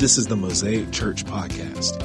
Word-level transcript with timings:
This 0.00 0.16
is 0.16 0.26
the 0.28 0.36
Mosaic 0.36 0.92
Church 0.92 1.26
Podcast. 1.26 2.00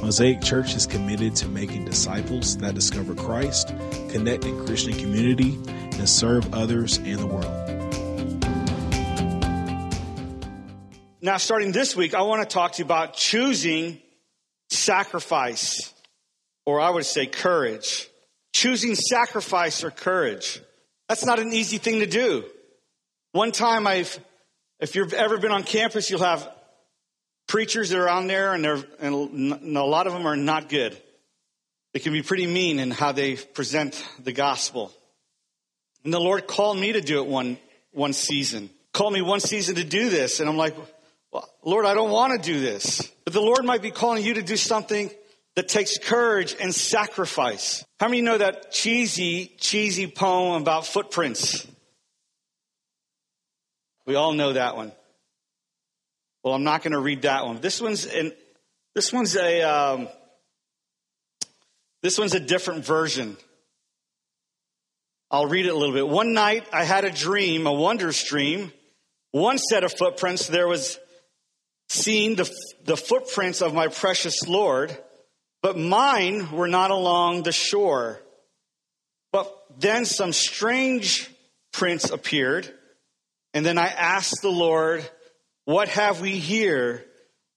Mosaic 0.00 0.40
Church 0.42 0.76
is 0.76 0.86
committed 0.86 1.34
to 1.34 1.48
making 1.48 1.84
disciples 1.84 2.56
that 2.58 2.76
discover 2.76 3.16
Christ, 3.16 3.74
connect 4.10 4.44
in 4.44 4.64
Christian 4.64 4.92
community, 4.92 5.58
and 5.66 6.08
serve 6.08 6.54
others 6.54 6.98
and 6.98 7.18
the 7.18 7.26
world. 7.26 7.44
Now, 11.20 11.36
starting 11.38 11.72
this 11.72 11.96
week, 11.96 12.14
I 12.14 12.22
want 12.22 12.48
to 12.48 12.54
talk 12.54 12.74
to 12.74 12.78
you 12.78 12.84
about 12.84 13.14
choosing 13.14 13.98
sacrifice, 14.70 15.92
or 16.64 16.80
I 16.80 16.90
would 16.90 17.06
say 17.06 17.26
courage. 17.26 18.08
Choosing 18.52 18.94
sacrifice 18.94 19.82
or 19.82 19.90
courage. 19.90 20.60
That's 21.08 21.26
not 21.26 21.40
an 21.40 21.52
easy 21.52 21.78
thing 21.78 21.98
to 21.98 22.06
do. 22.06 22.44
One 23.32 23.50
time 23.50 23.88
I've, 23.88 24.16
if 24.78 24.94
you've 24.94 25.12
ever 25.12 25.38
been 25.38 25.50
on 25.50 25.64
campus, 25.64 26.08
you'll 26.08 26.20
have 26.20 26.48
preachers 27.52 27.90
that 27.90 27.98
are 27.98 28.08
on 28.08 28.28
there 28.28 28.54
and, 28.54 28.64
they're, 28.64 28.82
and 28.98 29.76
a 29.76 29.84
lot 29.84 30.06
of 30.06 30.14
them 30.14 30.26
are 30.26 30.36
not 30.36 30.70
good. 30.70 30.96
They 31.92 32.00
can 32.00 32.14
be 32.14 32.22
pretty 32.22 32.46
mean 32.46 32.78
in 32.78 32.90
how 32.90 33.12
they 33.12 33.36
present 33.36 34.02
the 34.24 34.32
gospel. 34.32 34.90
And 36.02 36.14
the 36.14 36.18
Lord 36.18 36.46
called 36.46 36.78
me 36.78 36.92
to 36.92 37.02
do 37.02 37.22
it 37.22 37.26
one, 37.28 37.58
one 37.90 38.14
season. 38.14 38.70
Called 38.94 39.12
me 39.12 39.20
one 39.20 39.40
season 39.40 39.74
to 39.74 39.84
do 39.84 40.08
this. 40.08 40.40
And 40.40 40.48
I'm 40.48 40.56
like, 40.56 40.74
well, 41.30 41.46
Lord, 41.62 41.84
I 41.84 41.92
don't 41.92 42.10
want 42.10 42.32
to 42.32 42.52
do 42.52 42.58
this. 42.58 43.02
But 43.24 43.34
the 43.34 43.42
Lord 43.42 43.66
might 43.66 43.82
be 43.82 43.90
calling 43.90 44.24
you 44.24 44.32
to 44.32 44.42
do 44.42 44.56
something 44.56 45.10
that 45.54 45.68
takes 45.68 45.98
courage 45.98 46.56
and 46.58 46.74
sacrifice. 46.74 47.84
How 48.00 48.08
many 48.08 48.22
know 48.22 48.38
that 48.38 48.72
cheesy, 48.72 49.52
cheesy 49.58 50.06
poem 50.06 50.62
about 50.62 50.86
footprints? 50.86 51.66
We 54.06 54.14
all 54.14 54.32
know 54.32 54.54
that 54.54 54.74
one. 54.74 54.92
Well, 56.42 56.54
I'm 56.54 56.64
not 56.64 56.82
going 56.82 56.92
to 56.92 57.00
read 57.00 57.22
that 57.22 57.46
one. 57.46 57.60
This 57.60 57.80
one's 57.80 58.04
in, 58.06 58.32
this 58.94 59.12
one's 59.12 59.36
a 59.36 59.62
um, 59.62 60.08
this 62.02 62.18
one's 62.18 62.34
a 62.34 62.40
different 62.40 62.84
version. 62.84 63.36
I'll 65.30 65.46
read 65.46 65.66
it 65.66 65.70
a 65.70 65.76
little 65.76 65.94
bit. 65.94 66.06
One 66.06 66.34
night 66.34 66.66
I 66.72 66.84
had 66.84 67.04
a 67.04 67.10
dream, 67.10 67.66
a 67.66 67.72
wondrous 67.72 68.22
dream. 68.24 68.72
One 69.30 69.56
set 69.56 69.82
of 69.82 69.92
footprints 69.92 70.46
there 70.46 70.68
was 70.68 70.98
seen 71.88 72.36
the, 72.36 72.50
the 72.84 72.96
footprints 72.96 73.62
of 73.62 73.72
my 73.72 73.88
precious 73.88 74.46
Lord, 74.46 74.96
but 75.62 75.78
mine 75.78 76.50
were 76.52 76.68
not 76.68 76.90
along 76.90 77.44
the 77.44 77.52
shore. 77.52 78.20
But 79.32 79.50
then 79.78 80.04
some 80.04 80.32
strange 80.32 81.30
prints 81.72 82.10
appeared, 82.10 82.70
and 83.54 83.64
then 83.64 83.78
I 83.78 83.86
asked 83.86 84.42
the 84.42 84.50
Lord, 84.50 85.08
what 85.64 85.88
have 85.88 86.20
we 86.20 86.38
here? 86.38 87.04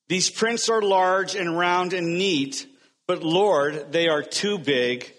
These 0.07 0.29
prints 0.29 0.69
are 0.69 0.81
large 0.81 1.35
and 1.35 1.57
round 1.57 1.93
and 1.93 2.17
neat, 2.17 2.67
but 3.07 3.23
Lord, 3.23 3.91
they 3.91 4.07
are 4.07 4.21
too 4.21 4.59
big 4.59 5.11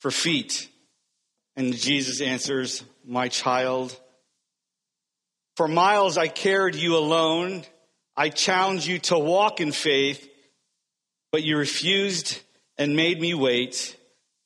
for 0.00 0.10
feet. 0.10 0.68
And 1.56 1.74
Jesus 1.74 2.20
answers, 2.20 2.84
My 3.04 3.28
child, 3.28 3.98
for 5.56 5.66
miles 5.66 6.18
I 6.18 6.28
carried 6.28 6.74
you 6.74 6.96
alone. 6.96 7.64
I 8.14 8.28
challenged 8.28 8.86
you 8.86 8.98
to 9.00 9.18
walk 9.18 9.60
in 9.60 9.72
faith, 9.72 10.28
but 11.32 11.42
you 11.42 11.56
refused 11.56 12.38
and 12.78 12.96
made 12.96 13.20
me 13.20 13.34
wait. 13.34 13.96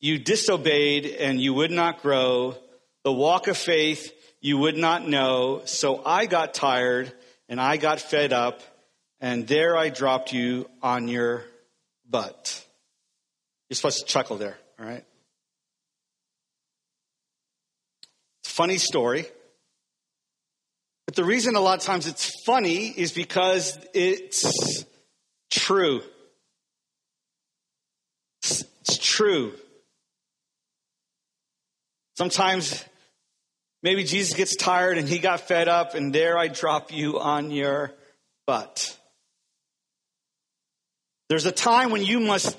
You 0.00 0.18
disobeyed 0.18 1.06
and 1.06 1.40
you 1.40 1.54
would 1.54 1.70
not 1.70 2.02
grow. 2.02 2.56
The 3.04 3.12
walk 3.12 3.48
of 3.48 3.56
faith 3.56 4.12
you 4.40 4.58
would 4.58 4.76
not 4.76 5.06
know. 5.06 5.62
So 5.64 6.02
I 6.04 6.26
got 6.26 6.54
tired 6.54 7.12
and 7.50 7.60
I 7.60 7.76
got 7.76 8.00
fed 8.00 8.32
up, 8.32 8.62
and 9.20 9.46
there 9.46 9.76
I 9.76 9.90
dropped 9.90 10.32
you 10.32 10.70
on 10.82 11.08
your 11.08 11.44
butt. 12.08 12.64
You're 13.68 13.74
supposed 13.74 13.98
to 13.98 14.04
chuckle 14.06 14.36
there, 14.36 14.56
all 14.78 14.86
right? 14.86 15.04
It's 18.42 18.50
a 18.50 18.54
funny 18.54 18.78
story. 18.78 19.26
But 21.06 21.16
the 21.16 21.24
reason 21.24 21.56
a 21.56 21.60
lot 21.60 21.76
of 21.76 21.84
times 21.84 22.06
it's 22.06 22.40
funny 22.44 22.86
is 22.86 23.10
because 23.10 23.76
it's 23.94 24.84
true. 25.50 26.02
It's, 28.42 28.64
it's 28.82 28.96
true. 28.96 29.54
Sometimes 32.16 32.84
Maybe 33.82 34.04
Jesus 34.04 34.36
gets 34.36 34.56
tired 34.56 34.98
and 34.98 35.08
he 35.08 35.18
got 35.18 35.40
fed 35.40 35.68
up, 35.68 35.94
and 35.94 36.14
there 36.14 36.36
I 36.36 36.48
drop 36.48 36.92
you 36.92 37.18
on 37.18 37.50
your 37.50 37.92
butt. 38.46 38.98
There's 41.28 41.46
a 41.46 41.52
time 41.52 41.90
when 41.90 42.02
you 42.02 42.20
must 42.20 42.58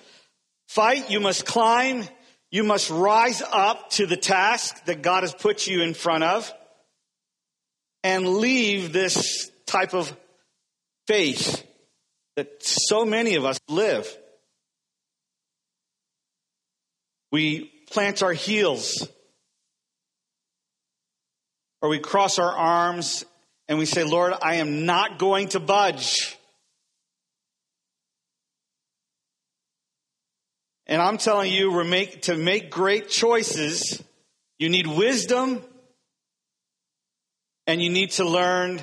fight, 0.70 1.12
you 1.12 1.20
must 1.20 1.46
climb, 1.46 2.06
you 2.50 2.64
must 2.64 2.90
rise 2.90 3.42
up 3.42 3.90
to 3.92 4.08
the 4.08 4.18
task 4.18 4.86
that 4.86 5.02
God 5.02 5.24
has 5.24 5.34
put 5.34 5.68
you 5.68 5.82
in 5.84 5.94
front 5.94 6.24
of 6.24 6.52
and 8.04 8.28
leave 8.28 8.92
this 8.92 9.52
type 9.68 9.94
of 9.94 10.12
faith 11.08 11.66
that 12.36 12.64
so 12.64 13.06
many 13.06 13.36
of 13.36 13.46
us 13.46 13.60
live. 13.68 14.08
We 17.32 17.72
plant 17.92 18.24
our 18.24 18.34
heels 18.34 19.08
or 21.82 21.90
we 21.90 22.00
cross 22.00 22.40
our 22.40 22.52
arms 22.52 23.26
and 23.68 23.80
we 23.80 23.86
say, 23.86 24.04
Lord, 24.04 24.34
I 24.42 24.56
am 24.56 24.86
not 24.86 25.18
going 25.18 25.50
to 25.50 25.60
budge. 25.60 26.38
And 30.88 31.02
I'm 31.02 31.18
telling 31.18 31.52
you, 31.52 31.72
to 32.24 32.36
make 32.36 32.70
great 32.70 33.10
choices, 33.10 34.04
you 34.60 34.70
need 34.70 34.88
wisdom 34.88 35.64
and 37.66 37.82
you 37.82 37.90
need 37.90 38.12
to 38.12 38.26
learn 38.26 38.82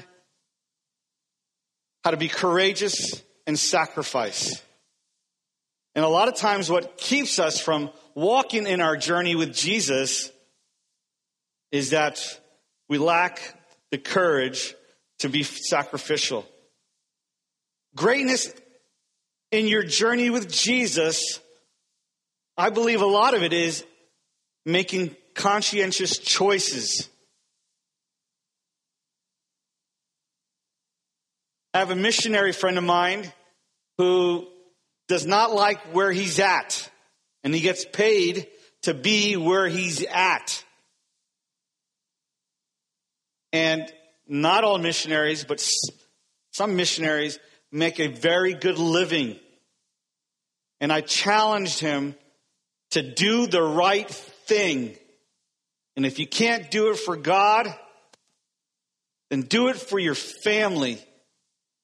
how 2.05 2.11
to 2.11 2.17
be 2.17 2.29
courageous 2.29 3.23
and 3.47 3.59
sacrifice. 3.59 4.63
And 5.95 6.05
a 6.05 6.09
lot 6.09 6.29
of 6.29 6.37
times, 6.37 6.71
what 6.71 6.97
keeps 6.97 7.39
us 7.39 7.61
from 7.61 7.91
walking 8.15 8.67
in 8.67 8.81
our 8.81 8.97
journey 8.97 9.35
with 9.35 9.53
Jesus 9.53 10.31
is 11.71 11.91
that 11.91 12.41
we 12.89 12.99
lack 12.99 13.55
the 13.91 13.99
courage 13.99 14.75
to 15.21 15.29
be 15.29 15.43
sacrificial. 15.43 16.47
Greatness 17.95 18.53
in 19.51 19.67
your 19.67 19.83
journey 19.83 20.31
with 20.31 20.51
Jesus, 20.51 21.41
I 22.57 22.71
believe 22.71 23.01
a 23.01 23.07
lot 23.07 23.35
of 23.35 23.43
it 23.43 23.53
is 23.53 23.85
making 24.65 25.17
conscientious 25.35 26.19
choices. 26.19 27.09
I 31.73 31.79
have 31.79 31.91
a 31.91 31.97
missionary 31.97 32.53
friend 32.53 32.79
of 32.79 32.85
mine 32.85 33.31
who 33.99 34.49
does 35.09 35.27
not 35.27 35.55
like 35.55 35.81
where 35.95 36.13
he's 36.13 36.39
at, 36.39 36.91
and 37.45 37.55
he 37.55 37.61
gets 37.61 37.85
paid 37.85 38.49
to 38.83 38.95
be 38.95 39.37
where 39.37 39.67
he's 39.67 40.05
at. 40.05 40.65
And 43.53 43.91
not 44.27 44.65
all 44.65 44.79
missionaries, 44.79 45.45
but 45.45 45.65
some 46.53 46.77
missionaries 46.77 47.39
make 47.73 47.99
a 48.01 48.09
very 48.09 48.55
good 48.55 48.79
living. 48.79 49.39
And 50.81 50.93
I 50.93 51.01
challenged 51.01 51.81
him 51.81 52.15
to 52.91 53.03
do 53.03 53.47
the 53.47 53.63
right 53.63 54.09
thing. 54.09 54.97
And 55.97 56.07
if 56.07 56.19
you 56.19 56.27
can't 56.27 56.71
do 56.71 56.91
it 56.91 56.99
for 56.99 57.17
God, 57.17 57.75
then 59.31 59.43
do 59.43 59.69
it 59.69 59.77
for 59.77 59.99
your 59.99 60.15
family 60.15 60.99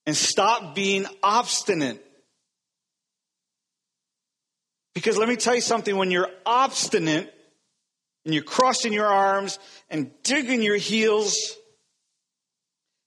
and 0.06 0.16
stop 0.16 0.74
being 0.74 1.06
obstinate. 1.22 2.00
Because 4.94 5.16
let 5.18 5.28
me 5.28 5.36
tell 5.36 5.54
you 5.54 5.60
something 5.60 5.96
when 5.96 6.10
you're 6.10 6.30
obstinate, 6.46 7.33
and 8.24 8.32
you're 8.32 8.42
crossing 8.42 8.92
your 8.92 9.06
arms 9.06 9.58
and 9.90 10.10
digging 10.22 10.62
your 10.62 10.76
heels, 10.76 11.36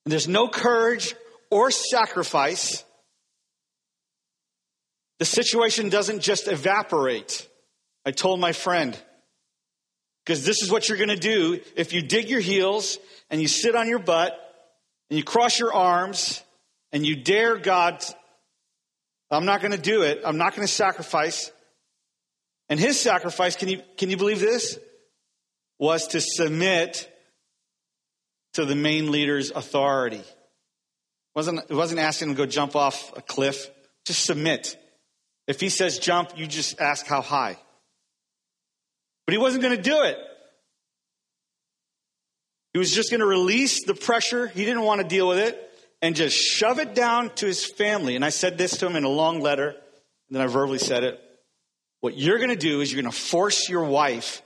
and 0.05 0.11
there's 0.11 0.27
no 0.27 0.47
courage 0.47 1.15
or 1.49 1.71
sacrifice, 1.71 2.83
the 5.19 5.25
situation 5.25 5.89
doesn't 5.89 6.21
just 6.21 6.47
evaporate. 6.47 7.47
I 8.05 8.11
told 8.11 8.39
my 8.39 8.51
friend, 8.51 8.97
because 10.25 10.45
this 10.45 10.61
is 10.61 10.71
what 10.71 10.87
you're 10.87 10.97
going 10.97 11.09
to 11.09 11.15
do 11.15 11.59
if 11.75 11.93
you 11.93 12.01
dig 12.01 12.29
your 12.29 12.39
heels 12.39 12.97
and 13.29 13.41
you 13.41 13.47
sit 13.47 13.75
on 13.75 13.87
your 13.87 13.99
butt 13.99 14.37
and 15.09 15.17
you 15.17 15.23
cross 15.23 15.59
your 15.59 15.73
arms 15.73 16.43
and 16.91 17.05
you 17.05 17.15
dare 17.15 17.57
God, 17.57 18.03
I'm 19.31 19.45
not 19.45 19.61
going 19.61 19.71
to 19.71 19.77
do 19.77 20.03
it. 20.03 20.21
I'm 20.23 20.37
not 20.37 20.55
going 20.55 20.67
to 20.67 20.73
sacrifice. 20.73 21.51
And 22.69 22.79
his 22.79 22.99
sacrifice, 22.99 23.55
can 23.55 23.69
you, 23.69 23.81
can 23.97 24.09
you 24.09 24.17
believe 24.17 24.39
this? 24.39 24.77
Was 25.79 26.07
to 26.09 26.21
submit 26.21 27.11
to 28.53 28.65
the 28.65 28.75
main 28.75 29.11
leader's 29.11 29.51
authority. 29.51 30.23
Wasn't, 31.35 31.59
it 31.69 31.75
wasn't 31.75 31.99
asking 31.99 32.29
him 32.29 32.35
to 32.35 32.37
go 32.43 32.45
jump 32.47 32.75
off 32.75 33.15
a 33.15 33.21
cliff. 33.21 33.69
Just 34.05 34.25
submit. 34.25 34.75
If 35.47 35.59
he 35.59 35.69
says 35.69 35.99
jump, 35.99 36.31
you 36.35 36.47
just 36.47 36.81
ask 36.81 37.05
how 37.05 37.21
high. 37.21 37.57
But 39.25 39.33
he 39.33 39.37
wasn't 39.37 39.61
going 39.61 39.75
to 39.75 39.81
do 39.81 40.03
it. 40.03 40.17
He 42.73 42.79
was 42.79 42.91
just 42.91 43.09
going 43.09 43.19
to 43.19 43.27
release 43.27 43.85
the 43.85 43.93
pressure. 43.93 44.47
He 44.47 44.65
didn't 44.65 44.83
want 44.83 45.01
to 45.01 45.07
deal 45.07 45.27
with 45.27 45.39
it 45.39 45.63
and 46.01 46.15
just 46.15 46.35
shove 46.35 46.79
it 46.79 46.95
down 46.95 47.29
to 47.35 47.45
his 47.45 47.65
family. 47.65 48.15
And 48.15 48.23
I 48.23 48.29
said 48.29 48.57
this 48.57 48.77
to 48.77 48.85
him 48.85 48.95
in 48.95 49.03
a 49.03 49.09
long 49.09 49.41
letter, 49.41 49.69
and 49.69 49.77
then 50.31 50.41
I 50.41 50.47
verbally 50.47 50.77
said 50.79 51.03
it. 51.03 51.19
What 52.01 52.17
you're 52.17 52.37
going 52.37 52.49
to 52.49 52.55
do 52.55 52.81
is 52.81 52.91
you're 52.91 53.01
going 53.01 53.11
to 53.11 53.17
force 53.17 53.69
your 53.69 53.85
wife 53.85 54.41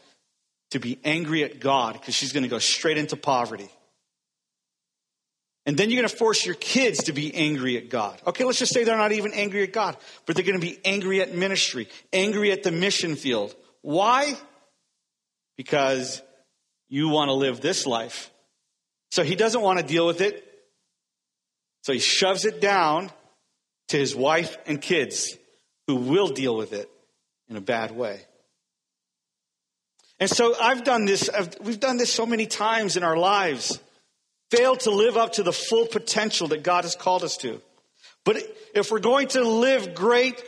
to 0.72 0.80
be 0.80 1.00
angry 1.04 1.44
at 1.44 1.60
God 1.60 1.94
because 1.94 2.16
she's 2.16 2.34
going 2.34 2.44
to 2.44 2.50
go 2.50 2.60
straight 2.60 2.98
into 2.98 3.16
poverty. 3.16 3.70
And 5.66 5.78
then 5.78 5.90
you're 5.90 6.02
going 6.02 6.10
to 6.10 6.16
force 6.16 6.46
your 6.46 6.56
kids 6.56 7.04
to 7.04 7.14
be 7.14 7.34
angry 7.36 7.78
at 7.78 7.90
God. 7.90 8.20
Okay, 8.26 8.44
let's 8.44 8.58
just 8.58 8.74
say 8.74 8.84
they're 8.84 8.98
not 8.98 9.12
even 9.12 9.34
angry 9.34 9.64
at 9.64 9.74
God, 9.74 9.96
but 10.26 10.36
they're 10.36 10.46
going 10.46 10.60
to 10.60 10.66
be 10.66 10.80
angry 10.84 11.22
at 11.22 11.36
ministry, 11.36 11.88
angry 12.12 12.52
at 12.52 12.64
the 12.64 12.72
mission 12.72 13.16
field. 13.16 13.54
Why? 13.82 14.36
Because 15.58 16.22
you 16.90 17.10
want 17.10 17.30
to 17.30 17.34
live 17.34 17.62
this 17.62 17.86
life. 17.86 18.32
So 19.12 19.24
he 19.24 19.36
doesn't 19.36 19.62
want 19.62 19.80
to 19.80 19.86
deal 19.86 20.08
with 20.08 20.22
it. 20.22 20.48
So 21.84 21.94
he 21.94 22.00
shoves 22.00 22.46
it 22.46 22.60
down 22.60 23.12
to 23.90 23.98
his 23.98 24.16
wife 24.16 24.58
and 24.66 24.82
kids 24.82 25.38
who 25.86 25.96
will 25.96 26.30
deal 26.30 26.56
with 26.56 26.74
it 26.74 26.90
in 27.50 27.56
a 27.58 27.62
bad 27.62 27.92
way. 27.92 28.22
And 30.22 30.30
so 30.30 30.54
I've 30.62 30.84
done 30.84 31.06
this, 31.06 31.30
I've, 31.30 31.58
we've 31.62 31.80
done 31.80 31.98
this 31.98 32.14
so 32.14 32.28
many 32.28 32.46
times 32.46 32.96
in 32.96 33.04
our 33.04 33.18
lives, 33.18 33.80
failed 34.52 34.82
to 34.82 34.92
live 34.92 35.18
up 35.18 35.34
to 35.34 35.44
the 35.44 35.52
full 35.52 35.88
potential 35.88 36.50
that 36.50 36.62
God 36.62 36.84
has 36.84 36.96
called 36.96 37.24
us 37.24 37.38
to. 37.38 37.60
But 38.24 38.38
if 38.76 38.92
we're 38.92 39.00
going 39.00 39.30
to 39.30 39.44
live 39.44 39.96
great 39.96 40.40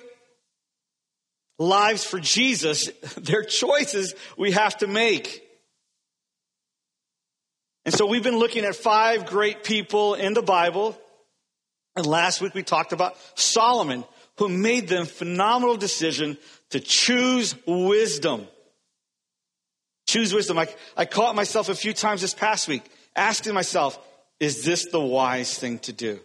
lives 1.58 2.06
for 2.06 2.20
Jesus, 2.20 2.92
there 3.18 3.40
are 3.40 3.44
choices 3.44 4.14
we 4.38 4.52
have 4.52 4.78
to 4.78 4.88
make. 4.88 5.42
And 7.84 7.96
so 7.96 8.06
we've 8.06 8.22
been 8.22 8.38
looking 8.38 8.66
at 8.66 8.76
five 8.76 9.26
great 9.26 9.64
people 9.64 10.14
in 10.14 10.36
the 10.36 10.44
Bible. 10.44 10.96
And 11.96 12.06
last 12.06 12.42
week 12.42 12.54
we 12.54 12.62
talked 12.62 12.94
about 12.94 13.18
Solomon, 13.34 14.04
who 14.38 14.50
made 14.50 14.88
the 14.88 15.04
phenomenal 15.04 15.78
decision 15.78 16.38
to 16.70 16.80
choose 16.80 17.56
wisdom. 17.66 18.48
Choose 20.14 20.32
wisdom. 20.32 20.60
I, 20.60 20.68
I 20.96 21.06
caught 21.06 21.36
myself 21.36 21.70
a 21.70 21.74
few 21.74 21.92
times 21.92 22.22
this 22.22 22.36
past 22.36 22.68
week 22.68 22.84
asking 23.16 23.56
myself, 23.56 23.98
is 24.40 24.64
this 24.64 24.86
the 24.92 25.00
wise 25.00 25.58
thing 25.58 25.80
to 25.80 25.92
do? 25.92 26.20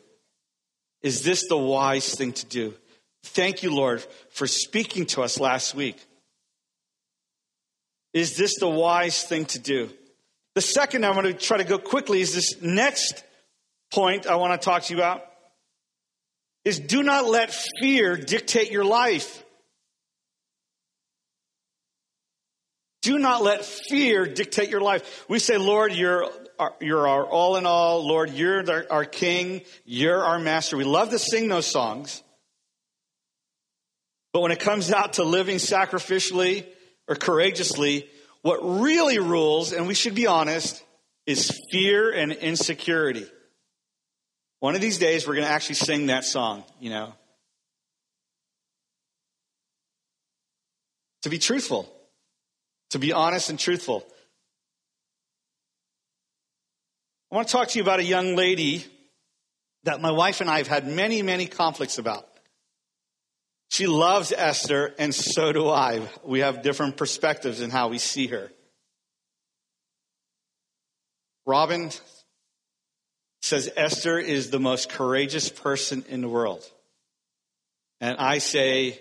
Is 1.00 1.22
this 1.22 1.48
the 1.48 1.56
wise 1.56 2.14
thing 2.14 2.34
to 2.34 2.44
do? 2.44 2.74
Thank 3.22 3.62
you, 3.62 3.74
Lord, 3.74 4.04
for 4.28 4.46
speaking 4.46 5.06
to 5.06 5.22
us 5.22 5.40
last 5.40 5.74
week. 5.74 5.96
Is 8.12 8.36
this 8.36 8.58
the 8.58 8.68
wise 8.68 9.22
thing 9.22 9.46
to 9.46 9.58
do? 9.58 9.88
The 10.54 10.60
second 10.60 11.06
I 11.06 11.12
want 11.12 11.26
to 11.26 11.32
try 11.32 11.56
to 11.56 11.64
go 11.64 11.78
quickly 11.78 12.20
is 12.20 12.34
this 12.34 12.60
next 12.60 13.24
point 13.90 14.26
I 14.26 14.36
want 14.36 14.60
to 14.60 14.62
talk 14.62 14.82
to 14.82 14.92
you 14.92 15.00
about 15.00 15.24
is 16.62 16.78
do 16.78 17.02
not 17.02 17.24
let 17.24 17.56
fear 17.80 18.18
dictate 18.18 18.70
your 18.70 18.84
life. 18.84 19.42
Do 23.02 23.18
not 23.18 23.42
let 23.42 23.64
fear 23.64 24.26
dictate 24.26 24.70
your 24.70 24.80
life. 24.80 25.24
We 25.28 25.38
say, 25.38 25.56
Lord, 25.56 25.92
you're 25.92 26.28
our, 26.58 26.74
you're 26.80 27.06
our 27.06 27.24
all 27.24 27.56
in 27.56 27.66
all. 27.66 28.06
Lord, 28.06 28.30
you're 28.30 28.68
our, 28.68 28.86
our 28.90 29.04
king. 29.04 29.62
You're 29.84 30.22
our 30.22 30.38
master. 30.38 30.76
We 30.76 30.84
love 30.84 31.10
to 31.10 31.18
sing 31.18 31.48
those 31.48 31.66
songs. 31.66 32.22
But 34.32 34.40
when 34.40 34.52
it 34.52 34.60
comes 34.60 34.92
out 34.92 35.14
to 35.14 35.24
living 35.24 35.56
sacrificially 35.56 36.66
or 37.06 37.14
courageously, 37.14 38.08
what 38.42 38.58
really 38.62 39.18
rules, 39.18 39.72
and 39.72 39.86
we 39.86 39.94
should 39.94 40.14
be 40.14 40.26
honest, 40.26 40.82
is 41.26 41.50
fear 41.70 42.10
and 42.10 42.32
insecurity. 42.32 43.26
One 44.60 44.74
of 44.74 44.80
these 44.80 44.98
days, 44.98 45.26
we're 45.26 45.34
going 45.34 45.46
to 45.46 45.52
actually 45.52 45.76
sing 45.76 46.06
that 46.06 46.24
song, 46.24 46.64
you 46.80 46.90
know. 46.90 47.14
To 51.22 51.30
be 51.30 51.38
truthful, 51.38 51.92
to 52.90 52.98
be 52.98 53.12
honest 53.12 53.50
and 53.50 53.58
truthful. 53.58 54.06
I 57.30 57.34
want 57.34 57.48
to 57.48 57.52
talk 57.52 57.68
to 57.68 57.78
you 57.78 57.82
about 57.82 58.00
a 58.00 58.04
young 58.04 58.36
lady 58.36 58.84
that 59.84 60.00
my 60.00 60.10
wife 60.10 60.40
and 60.40 60.48
I 60.48 60.58
have 60.58 60.66
had 60.66 60.86
many, 60.86 61.22
many 61.22 61.46
conflicts 61.46 61.98
about. 61.98 62.26
She 63.70 63.86
loves 63.86 64.32
Esther, 64.32 64.94
and 64.98 65.14
so 65.14 65.52
do 65.52 65.68
I. 65.68 66.00
We 66.24 66.40
have 66.40 66.62
different 66.62 66.96
perspectives 66.96 67.60
in 67.60 67.70
how 67.70 67.88
we 67.88 67.98
see 67.98 68.28
her. 68.28 68.50
Robin 71.46 71.90
says 73.42 73.70
Esther 73.76 74.18
is 74.18 74.50
the 74.50 74.58
most 74.58 74.88
courageous 74.88 75.50
person 75.50 76.04
in 76.08 76.22
the 76.22 76.28
world. 76.28 76.64
And 78.00 78.18
I 78.18 78.38
say, 78.38 79.00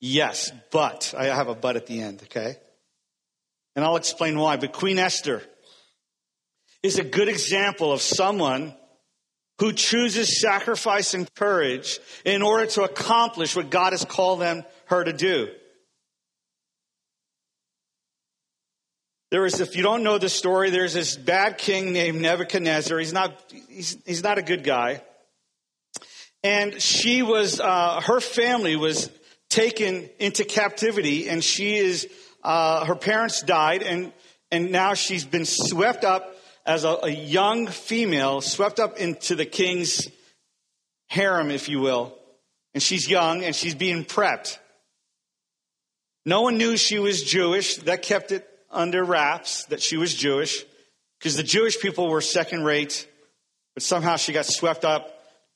yes, 0.00 0.52
but. 0.70 1.14
I 1.16 1.26
have 1.26 1.48
a 1.48 1.54
but 1.54 1.76
at 1.76 1.86
the 1.86 2.00
end, 2.00 2.22
okay? 2.24 2.56
And 3.74 3.84
I'll 3.84 3.96
explain 3.96 4.38
why. 4.38 4.56
But 4.56 4.72
Queen 4.72 4.98
Esther 4.98 5.42
is 6.82 6.98
a 6.98 7.04
good 7.04 7.28
example 7.28 7.92
of 7.92 8.02
someone 8.02 8.74
who 9.58 9.72
chooses 9.72 10.40
sacrifice 10.40 11.14
and 11.14 11.32
courage 11.34 12.00
in 12.24 12.42
order 12.42 12.66
to 12.66 12.82
accomplish 12.82 13.54
what 13.54 13.70
God 13.70 13.92
has 13.92 14.04
called 14.04 14.40
them, 14.40 14.64
her 14.86 15.04
to 15.04 15.12
do. 15.12 15.48
There 19.30 19.46
is, 19.46 19.60
if 19.60 19.76
you 19.76 19.82
don't 19.82 20.02
know 20.02 20.18
the 20.18 20.28
story, 20.28 20.70
there's 20.70 20.92
this 20.92 21.16
bad 21.16 21.56
king 21.56 21.92
named 21.92 22.20
Nebuchadnezzar. 22.20 22.98
He's 22.98 23.14
not, 23.14 23.40
he's, 23.70 23.96
he's 24.04 24.22
not 24.22 24.36
a 24.36 24.42
good 24.42 24.62
guy. 24.62 25.02
And 26.42 26.82
she 26.82 27.22
was, 27.22 27.60
uh, 27.60 28.00
her 28.02 28.20
family 28.20 28.76
was 28.76 29.10
taken 29.48 30.10
into 30.18 30.44
captivity 30.44 31.28
and 31.28 31.42
she 31.42 31.76
is, 31.76 32.08
uh, 32.42 32.84
her 32.84 32.94
parents 32.94 33.42
died 33.42 33.82
and, 33.82 34.12
and 34.50 34.70
now 34.70 34.94
she's 34.94 35.24
been 35.24 35.44
swept 35.44 36.04
up 36.04 36.34
as 36.64 36.84
a, 36.84 36.98
a 37.02 37.10
young 37.10 37.66
female 37.66 38.40
swept 38.40 38.78
up 38.78 38.98
into 38.98 39.34
the 39.34 39.46
king's 39.46 40.08
harem, 41.08 41.50
if 41.50 41.68
you 41.68 41.80
will. 41.80 42.16
And 42.74 42.82
she's 42.82 43.08
young 43.08 43.44
and 43.44 43.54
she's 43.54 43.74
being 43.74 44.04
prepped. 44.04 44.58
No 46.24 46.42
one 46.42 46.56
knew 46.56 46.76
she 46.76 46.98
was 46.98 47.22
Jewish. 47.22 47.76
That 47.76 48.02
kept 48.02 48.32
it 48.32 48.48
under 48.70 49.04
wraps 49.04 49.64
that 49.66 49.82
she 49.82 49.96
was 49.96 50.14
Jewish 50.14 50.64
because 51.18 51.36
the 51.36 51.42
Jewish 51.42 51.78
people 51.80 52.08
were 52.08 52.20
second 52.20 52.64
rate, 52.64 53.08
but 53.74 53.82
somehow 53.82 54.16
she 54.16 54.32
got 54.32 54.46
swept 54.46 54.84
up 54.84 55.08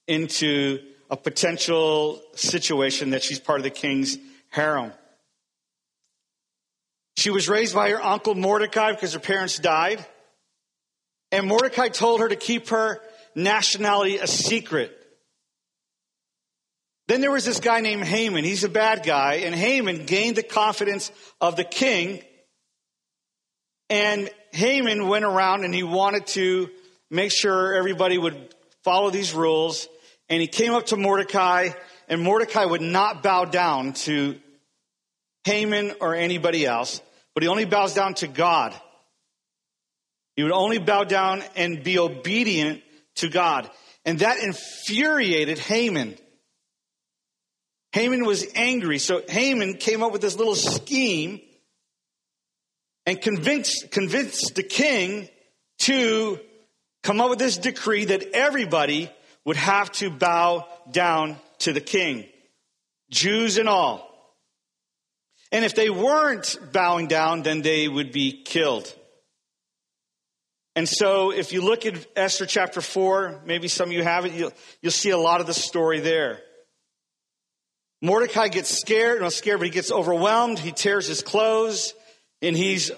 into 0.06 0.80
a 1.10 1.16
potential 1.16 2.20
situation 2.34 3.10
that 3.10 3.22
she's 3.22 3.40
part 3.40 3.60
of 3.60 3.64
the 3.64 3.70
king's 3.70 4.18
harem. 4.50 4.92
She 7.16 7.30
was 7.30 7.48
raised 7.48 7.74
by 7.74 7.90
her 7.90 8.02
uncle 8.02 8.34
Mordecai 8.34 8.92
because 8.92 9.14
her 9.14 9.20
parents 9.20 9.58
died. 9.58 10.04
And 11.32 11.46
Mordecai 11.46 11.88
told 11.88 12.20
her 12.20 12.28
to 12.28 12.36
keep 12.36 12.68
her 12.68 13.00
nationality 13.34 14.18
a 14.18 14.26
secret. 14.26 14.92
Then 17.08 17.20
there 17.20 17.30
was 17.30 17.44
this 17.44 17.60
guy 17.60 17.80
named 17.80 18.04
Haman. 18.04 18.44
He's 18.44 18.64
a 18.64 18.68
bad 18.68 19.04
guy. 19.04 19.34
And 19.44 19.54
Haman 19.54 20.06
gained 20.06 20.36
the 20.36 20.42
confidence 20.42 21.10
of 21.40 21.56
the 21.56 21.64
king. 21.64 22.22
And 23.88 24.28
Haman 24.52 25.08
went 25.08 25.24
around 25.24 25.64
and 25.64 25.74
he 25.74 25.82
wanted 25.84 26.26
to 26.28 26.68
make 27.10 27.30
sure 27.30 27.74
everybody 27.74 28.18
would 28.18 28.54
follow 28.82 29.10
these 29.10 29.32
rules. 29.34 29.88
And 30.28 30.40
he 30.40 30.48
came 30.48 30.72
up 30.72 30.86
to 30.86 30.96
Mordecai, 30.96 31.70
and 32.08 32.20
Mordecai 32.20 32.64
would 32.64 32.82
not 32.82 33.22
bow 33.22 33.44
down 33.44 33.92
to 33.92 34.40
Haman 35.46 35.92
or 36.00 36.16
anybody 36.16 36.66
else, 36.66 37.00
but 37.32 37.44
he 37.44 37.48
only 37.48 37.66
bows 37.66 37.94
down 37.94 38.14
to 38.14 38.26
God. 38.26 38.74
He 40.34 40.42
would 40.42 40.50
only 40.50 40.78
bow 40.78 41.04
down 41.04 41.44
and 41.54 41.84
be 41.84 42.00
obedient 42.00 42.82
to 43.16 43.28
God. 43.28 43.70
And 44.04 44.18
that 44.18 44.38
infuriated 44.40 45.60
Haman. 45.60 46.18
Haman 47.92 48.24
was 48.24 48.44
angry. 48.56 48.98
So 48.98 49.22
Haman 49.28 49.74
came 49.74 50.02
up 50.02 50.10
with 50.12 50.20
this 50.20 50.36
little 50.36 50.56
scheme 50.56 51.40
and 53.06 53.20
convinced, 53.22 53.92
convinced 53.92 54.56
the 54.56 54.64
king 54.64 55.28
to 55.80 56.40
come 57.04 57.20
up 57.20 57.30
with 57.30 57.38
this 57.38 57.56
decree 57.56 58.06
that 58.06 58.34
everybody 58.34 59.12
would 59.44 59.56
have 59.56 59.92
to 59.92 60.10
bow 60.10 60.66
down 60.90 61.36
to 61.60 61.72
the 61.72 61.80
king, 61.80 62.26
Jews 63.10 63.58
and 63.58 63.68
all. 63.68 64.15
And 65.52 65.64
if 65.64 65.74
they 65.74 65.90
weren't 65.90 66.58
bowing 66.72 67.06
down, 67.06 67.42
then 67.42 67.62
they 67.62 67.88
would 67.88 68.12
be 68.12 68.42
killed. 68.42 68.92
And 70.74 70.88
so 70.88 71.30
if 71.30 71.52
you 71.52 71.62
look 71.62 71.86
at 71.86 72.06
Esther 72.16 72.44
chapter 72.44 72.80
4, 72.80 73.42
maybe 73.46 73.68
some 73.68 73.88
of 73.88 73.92
you 73.92 74.02
have 74.02 74.26
it, 74.26 74.32
you'll, 74.32 74.52
you'll 74.82 74.92
see 74.92 75.10
a 75.10 75.18
lot 75.18 75.40
of 75.40 75.46
the 75.46 75.54
story 75.54 76.00
there. 76.00 76.40
Mordecai 78.02 78.48
gets 78.48 78.68
scared, 78.68 79.22
not 79.22 79.32
scared, 79.32 79.58
but 79.58 79.64
he 79.64 79.70
gets 79.70 79.90
overwhelmed. 79.90 80.58
He 80.58 80.72
tears 80.72 81.06
his 81.06 81.22
clothes 81.22 81.94
and 82.42 82.54
he's, 82.54 82.90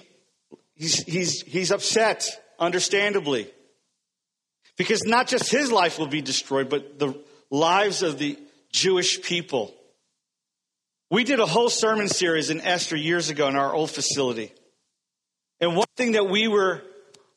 he's, 0.75 1.03
he's, 1.03 1.41
he's 1.41 1.71
upset, 1.71 2.27
understandably. 2.59 3.49
Because 4.77 5.05
not 5.05 5.27
just 5.27 5.49
his 5.49 5.71
life 5.71 5.99
will 5.99 6.07
be 6.07 6.21
destroyed, 6.21 6.69
but 6.69 6.99
the 6.99 7.17
lives 7.49 8.03
of 8.03 8.19
the 8.19 8.37
Jewish 8.73 9.21
people. 9.21 9.73
We 11.11 11.23
did 11.23 11.39
a 11.39 11.45
whole 11.47 11.69
sermon 11.69 12.07
series 12.07 12.51
in 12.51 12.61
Esther 12.61 12.95
years 12.95 13.29
ago 13.29 13.47
in 13.47 13.55
our 13.55 13.73
old 13.73 13.89
facility. 13.89 14.53
And 15.59 15.75
one 15.75 15.87
thing 15.97 16.11
that 16.11 16.29
we 16.29 16.47
were, 16.47 16.83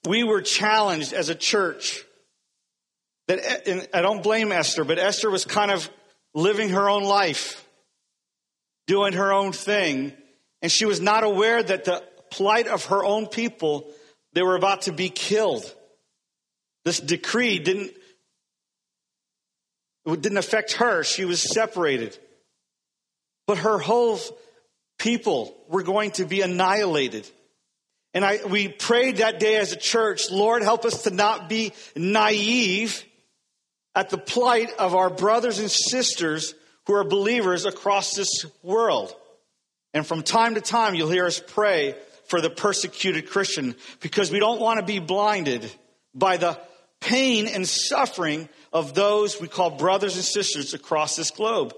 we 0.07 0.25
were 0.25 0.43
challenged 0.43 1.15
as 1.15 1.31
a 1.31 1.35
church 1.35 2.05
that, 3.29 3.67
and 3.67 3.89
I 3.95 4.03
don't 4.03 4.23
blame 4.23 4.53
Esther, 4.53 4.85
but 4.85 4.99
Esther 4.99 5.31
was 5.31 5.47
kind 5.47 5.71
of 5.71 5.89
living 6.35 6.71
her 6.71 6.91
own 6.91 7.05
life, 7.05 7.67
doing 8.87 9.15
her 9.15 9.33
own 9.33 9.53
thing. 9.53 10.13
And 10.61 10.71
she 10.71 10.85
was 10.85 11.01
not 11.01 11.25
aware 11.25 11.63
that 11.63 11.85
the 11.85 12.03
plight 12.31 12.69
of 12.69 12.87
her 12.87 13.03
own 13.03 13.27
people, 13.27 13.91
they 14.35 14.43
were 14.43 14.57
about 14.57 14.83
to 14.83 14.93
be 14.93 15.09
killed. 15.09 15.65
This 16.85 17.01
decree 17.01 17.59
didn't, 17.59 17.93
it 20.05 20.21
didn't 20.21 20.39
affect 20.39 20.75
her. 20.75 21.05
She 21.05 21.25
was 21.25 21.41
separated. 21.41 22.19
But 23.47 23.59
her 23.59 23.79
whole 23.79 24.19
people 24.99 25.57
were 25.69 25.83
going 25.83 26.13
to 26.13 26.25
be 26.25 26.43
annihilated. 26.43 27.29
And 28.15 28.25
I, 28.25 28.41
we 28.49 28.69
prayed 28.69 29.19
that 29.19 29.41
day 29.41 29.57
as 29.57 29.73
a 29.73 29.77
church, 29.77 30.31
Lord, 30.31 30.63
help 30.63 30.85
us 30.85 31.05
to 31.05 31.11
not 31.11 31.49
be 31.49 31.73
naive 31.97 33.05
at 33.95 34.11
the 34.11 34.19
plight 34.19 34.71
of 34.79 34.95
our 34.95 35.11
brothers 35.11 35.59
and 35.59 35.71
sisters 35.71 36.55
who 36.87 36.95
are 36.95 37.05
believers 37.05 37.65
across 37.65 38.15
this 38.15 38.45
world. 38.63 39.15
And 39.95 40.07
from 40.07 40.23
time 40.23 40.55
to 40.55 40.61
time, 40.61 40.95
you'll 40.95 41.11
hear 41.11 41.27
us 41.27 41.43
pray 41.45 41.95
for 42.27 42.41
the 42.41 42.51
persecuted 42.51 43.29
Christian 43.29 43.75
because 44.01 44.31
we 44.31 44.39
don't 44.39 44.61
want 44.61 44.81
to 44.81 44.87
be 44.87 44.99
blinded 44.99 45.71
by 46.15 46.37
the 46.37 46.59
pain 47.01 47.47
and 47.47 47.69
suffering 47.69 48.49
of 48.73 48.95
those 48.95 49.41
we 49.41 49.49
call 49.49 49.71
brothers 49.71 50.17
and 50.17 50.25
sisters 50.25 50.73
across 50.73 51.17
this 51.17 51.31
globe. 51.31 51.75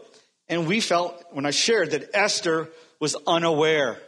And 0.48 0.66
we 0.66 0.80
felt, 0.80 1.22
when 1.32 1.46
I 1.46 1.50
shared, 1.50 1.92
that 1.92 2.10
Esther 2.14 2.68
was 3.00 3.16
unaware. 3.26 3.98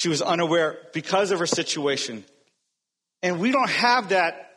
She 0.00 0.08
was 0.08 0.20
unaware 0.22 0.78
because 0.92 1.30
of 1.30 1.38
her 1.38 1.46
situation. 1.46 2.24
And 3.22 3.40
we 3.40 3.50
don't 3.50 3.70
have 3.70 4.10
that. 4.10 4.50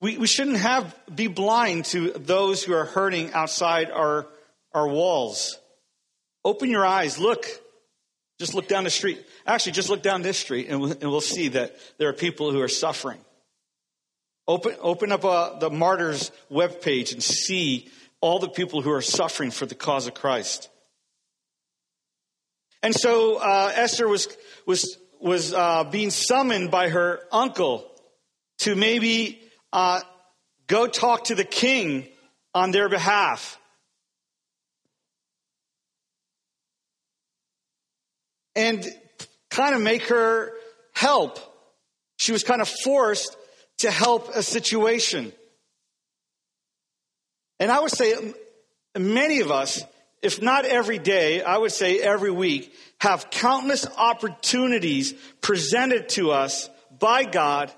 We, 0.00 0.18
we 0.18 0.26
shouldn't 0.26 0.58
have 0.58 0.94
be 1.14 1.26
blind 1.28 1.86
to 1.86 2.10
those 2.10 2.62
who 2.62 2.74
are 2.74 2.84
hurting 2.84 3.32
outside 3.32 3.90
our, 3.90 4.26
our 4.74 4.86
walls. 4.86 5.58
Open 6.44 6.70
your 6.70 6.84
eyes. 6.84 7.18
Look. 7.18 7.46
Just 8.38 8.52
look 8.52 8.68
down 8.68 8.84
the 8.84 8.90
street. 8.90 9.24
Actually, 9.46 9.72
just 9.72 9.88
look 9.88 10.02
down 10.02 10.20
this 10.20 10.38
street 10.38 10.66
and 10.68 10.78
we'll, 10.78 10.92
and 10.92 11.04
we'll 11.04 11.22
see 11.22 11.48
that 11.48 11.74
there 11.96 12.10
are 12.10 12.12
people 12.12 12.52
who 12.52 12.60
are 12.60 12.68
suffering. 12.68 13.16
Open, 14.46 14.76
open 14.82 15.10
up 15.10 15.24
uh, 15.24 15.58
the 15.58 15.70
Martyrs 15.70 16.30
webpage 16.52 17.14
and 17.14 17.22
see 17.22 17.88
all 18.26 18.40
the 18.40 18.48
people 18.48 18.82
who 18.82 18.90
are 18.90 19.00
suffering 19.00 19.52
for 19.52 19.66
the 19.66 19.76
cause 19.76 20.08
of 20.08 20.14
Christ. 20.14 20.68
And 22.82 22.92
so 22.92 23.36
uh, 23.36 23.72
Esther 23.74 24.08
was 24.08 24.28
was 24.66 24.98
was 25.20 25.54
uh, 25.54 25.84
being 25.84 26.10
summoned 26.10 26.72
by 26.72 26.88
her 26.88 27.20
uncle 27.30 27.88
to 28.58 28.74
maybe 28.74 29.40
uh, 29.72 30.00
go 30.66 30.88
talk 30.88 31.24
to 31.24 31.36
the 31.36 31.44
king 31.44 32.08
on 32.52 32.72
their 32.72 32.88
behalf. 32.88 33.58
And 38.56 38.84
kind 39.50 39.74
of 39.74 39.80
make 39.82 40.08
her 40.08 40.52
help. 40.94 41.38
She 42.18 42.32
was 42.32 42.42
kind 42.42 42.60
of 42.60 42.68
forced 42.82 43.36
to 43.78 43.90
help 43.90 44.30
a 44.34 44.42
situation. 44.42 45.32
And 47.58 47.70
I 47.70 47.80
would 47.80 47.90
say 47.90 48.14
many 48.98 49.40
of 49.40 49.50
us, 49.50 49.82
if 50.22 50.42
not 50.42 50.64
every 50.64 50.98
day, 50.98 51.42
I 51.42 51.58
would 51.58 51.72
say 51.72 52.00
every 52.00 52.30
week, 52.30 52.74
have 53.00 53.30
countless 53.30 53.86
opportunities 53.96 55.14
presented 55.40 56.08
to 56.10 56.32
us 56.32 56.68
by 56.98 57.24
God 57.24 57.72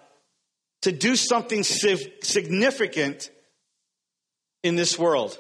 to 0.82 0.92
do 0.92 1.16
something 1.16 1.64
significant 1.64 3.30
in 4.62 4.76
this 4.76 4.98
world. 4.98 5.38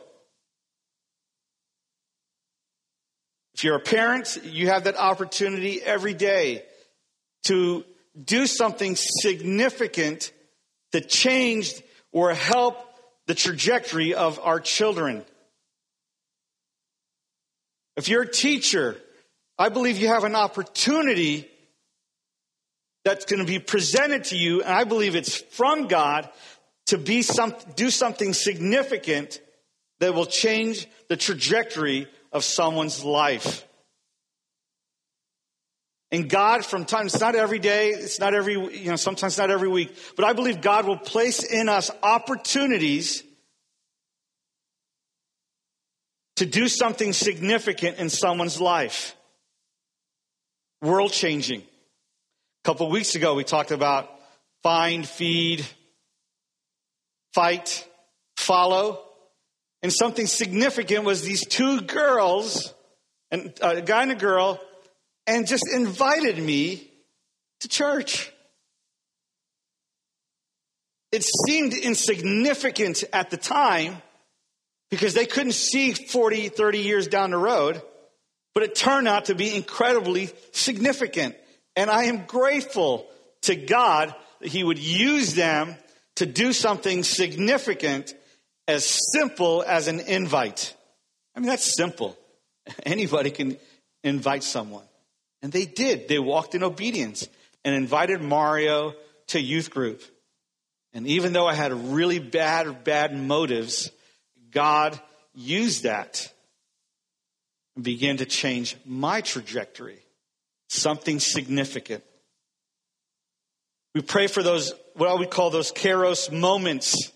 If 3.54 3.64
you're 3.64 3.76
a 3.76 3.80
parent, 3.80 4.38
you 4.44 4.68
have 4.68 4.84
that 4.84 4.96
opportunity 4.96 5.82
every 5.82 6.14
day 6.14 6.64
to 7.44 7.84
do 8.22 8.46
something 8.46 8.94
significant 8.96 10.32
to 10.92 11.00
change 11.00 11.74
or 12.12 12.34
help 12.34 12.87
the 13.28 13.34
trajectory 13.34 14.14
of 14.14 14.40
our 14.42 14.58
children. 14.58 15.22
If 17.96 18.08
you're 18.08 18.22
a 18.22 18.30
teacher, 18.30 18.96
I 19.58 19.68
believe 19.68 19.98
you 19.98 20.08
have 20.08 20.24
an 20.24 20.34
opportunity 20.34 21.46
that's 23.04 23.26
going 23.26 23.40
to 23.40 23.46
be 23.46 23.58
presented 23.58 24.24
to 24.24 24.36
you, 24.36 24.62
and 24.62 24.72
I 24.72 24.84
believe 24.84 25.14
it's 25.14 25.36
from 25.36 25.88
God 25.88 26.28
to 26.86 26.96
be 26.96 27.20
some, 27.20 27.54
do 27.76 27.90
something 27.90 28.32
significant 28.32 29.42
that 30.00 30.14
will 30.14 30.26
change 30.26 30.88
the 31.08 31.16
trajectory 31.16 32.08
of 32.32 32.44
someone's 32.44 33.04
life. 33.04 33.67
And 36.10 36.28
God, 36.28 36.64
from 36.64 36.86
time, 36.86 37.06
it's 37.06 37.20
not 37.20 37.34
every 37.34 37.58
day, 37.58 37.90
it's 37.90 38.18
not 38.18 38.34
every, 38.34 38.54
you 38.54 38.90
know, 38.90 38.96
sometimes 38.96 39.36
not 39.36 39.50
every 39.50 39.68
week, 39.68 39.94
but 40.16 40.24
I 40.24 40.32
believe 40.32 40.60
God 40.62 40.86
will 40.86 40.96
place 40.96 41.44
in 41.44 41.68
us 41.68 41.90
opportunities 42.02 43.22
to 46.36 46.46
do 46.46 46.68
something 46.68 47.12
significant 47.12 47.98
in 47.98 48.08
someone's 48.08 48.60
life. 48.60 49.16
World 50.80 51.12
changing. 51.12 51.60
A 51.60 52.64
couple 52.64 52.88
weeks 52.90 53.14
ago, 53.14 53.34
we 53.34 53.44
talked 53.44 53.70
about 53.70 54.08
find, 54.62 55.06
feed, 55.06 55.66
fight, 57.34 57.86
follow. 58.36 59.02
And 59.82 59.92
something 59.92 60.26
significant 60.26 61.04
was 61.04 61.22
these 61.22 61.46
two 61.46 61.82
girls, 61.82 62.74
and 63.30 63.52
uh, 63.60 63.74
a 63.76 63.82
guy 63.82 64.02
and 64.02 64.12
a 64.12 64.16
girl, 64.16 64.60
and 65.28 65.46
just 65.46 65.68
invited 65.72 66.38
me 66.38 66.90
to 67.60 67.68
church. 67.68 68.32
It 71.12 71.22
seemed 71.46 71.74
insignificant 71.74 73.04
at 73.12 73.28
the 73.30 73.36
time 73.36 73.98
because 74.90 75.12
they 75.12 75.26
couldn't 75.26 75.52
see 75.52 75.92
40, 75.92 76.48
30 76.48 76.78
years 76.78 77.08
down 77.08 77.30
the 77.30 77.36
road, 77.36 77.82
but 78.54 78.62
it 78.62 78.74
turned 78.74 79.06
out 79.06 79.26
to 79.26 79.34
be 79.34 79.54
incredibly 79.54 80.30
significant. 80.52 81.36
And 81.76 81.90
I 81.90 82.04
am 82.04 82.24
grateful 82.24 83.06
to 83.42 83.54
God 83.54 84.14
that 84.40 84.48
He 84.48 84.64
would 84.64 84.78
use 84.78 85.34
them 85.34 85.76
to 86.16 86.26
do 86.26 86.54
something 86.54 87.04
significant 87.04 88.14
as 88.66 88.84
simple 89.12 89.62
as 89.66 89.88
an 89.88 90.00
invite. 90.00 90.74
I 91.36 91.40
mean, 91.40 91.48
that's 91.50 91.76
simple. 91.76 92.16
Anybody 92.84 93.30
can 93.30 93.58
invite 94.02 94.42
someone. 94.42 94.84
And 95.42 95.52
they 95.52 95.66
did. 95.66 96.08
They 96.08 96.18
walked 96.18 96.54
in 96.54 96.62
obedience 96.62 97.28
and 97.64 97.74
invited 97.74 98.22
Mario 98.22 98.94
to 99.28 99.40
youth 99.40 99.70
group. 99.70 100.02
And 100.92 101.06
even 101.06 101.32
though 101.32 101.46
I 101.46 101.54
had 101.54 101.72
really 101.92 102.18
bad, 102.18 102.82
bad 102.84 103.16
motives, 103.16 103.90
God 104.50 104.98
used 105.34 105.84
that 105.84 106.32
and 107.76 107.84
began 107.84 108.16
to 108.16 108.26
change 108.26 108.76
my 108.84 109.20
trajectory. 109.20 109.98
Something 110.68 111.20
significant. 111.20 112.02
We 113.94 114.02
pray 114.02 114.26
for 114.26 114.42
those, 114.42 114.72
what 114.94 115.08
I 115.08 115.14
would 115.14 115.30
call 115.30 115.50
those 115.50 115.72
kairos 115.72 116.30
moments. 116.32 117.12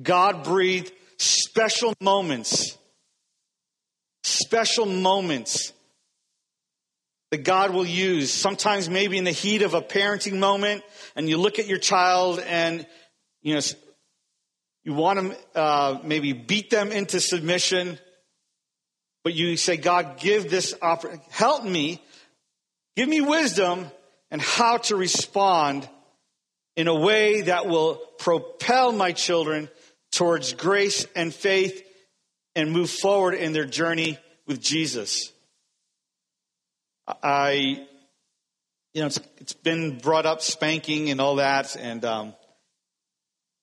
God 0.00 0.44
breathed 0.44 0.92
special 1.18 1.94
moments. 2.00 2.78
Special 4.22 4.86
moments 4.86 5.72
that 7.32 7.44
God 7.44 7.70
will 7.72 7.86
use. 7.86 8.30
Sometimes 8.30 8.90
maybe 8.90 9.16
in 9.16 9.24
the 9.24 9.30
heat 9.30 9.62
of 9.62 9.72
a 9.72 9.80
parenting 9.80 10.38
moment 10.38 10.84
and 11.16 11.30
you 11.30 11.38
look 11.38 11.58
at 11.58 11.66
your 11.66 11.78
child 11.78 12.38
and, 12.40 12.86
you 13.40 13.54
know, 13.54 13.60
you 14.84 14.92
want 14.92 15.18
to 15.18 15.58
uh, 15.58 15.98
maybe 16.04 16.34
beat 16.34 16.68
them 16.68 16.92
into 16.92 17.20
submission, 17.20 17.98
but 19.24 19.32
you 19.32 19.56
say, 19.56 19.78
God, 19.78 20.18
give 20.20 20.50
this 20.50 20.74
opportunity, 20.82 21.24
help 21.30 21.64
me, 21.64 22.02
give 22.96 23.08
me 23.08 23.22
wisdom, 23.22 23.86
and 24.30 24.42
how 24.42 24.76
to 24.76 24.96
respond 24.96 25.88
in 26.76 26.86
a 26.86 26.94
way 26.94 27.42
that 27.42 27.66
will 27.66 27.94
propel 28.18 28.92
my 28.92 29.12
children 29.12 29.70
towards 30.10 30.52
grace 30.52 31.06
and 31.16 31.32
faith 31.32 31.82
and 32.54 32.72
move 32.72 32.90
forward 32.90 33.32
in 33.32 33.54
their 33.54 33.64
journey 33.64 34.18
with 34.46 34.60
Jesus. 34.60 35.31
I, 37.22 37.86
you 38.94 39.00
know, 39.00 39.06
it's, 39.06 39.20
it's 39.38 39.52
been 39.52 39.98
brought 39.98 40.26
up 40.26 40.42
spanking 40.42 41.10
and 41.10 41.20
all 41.20 41.36
that, 41.36 41.76
and 41.76 42.04
um, 42.04 42.34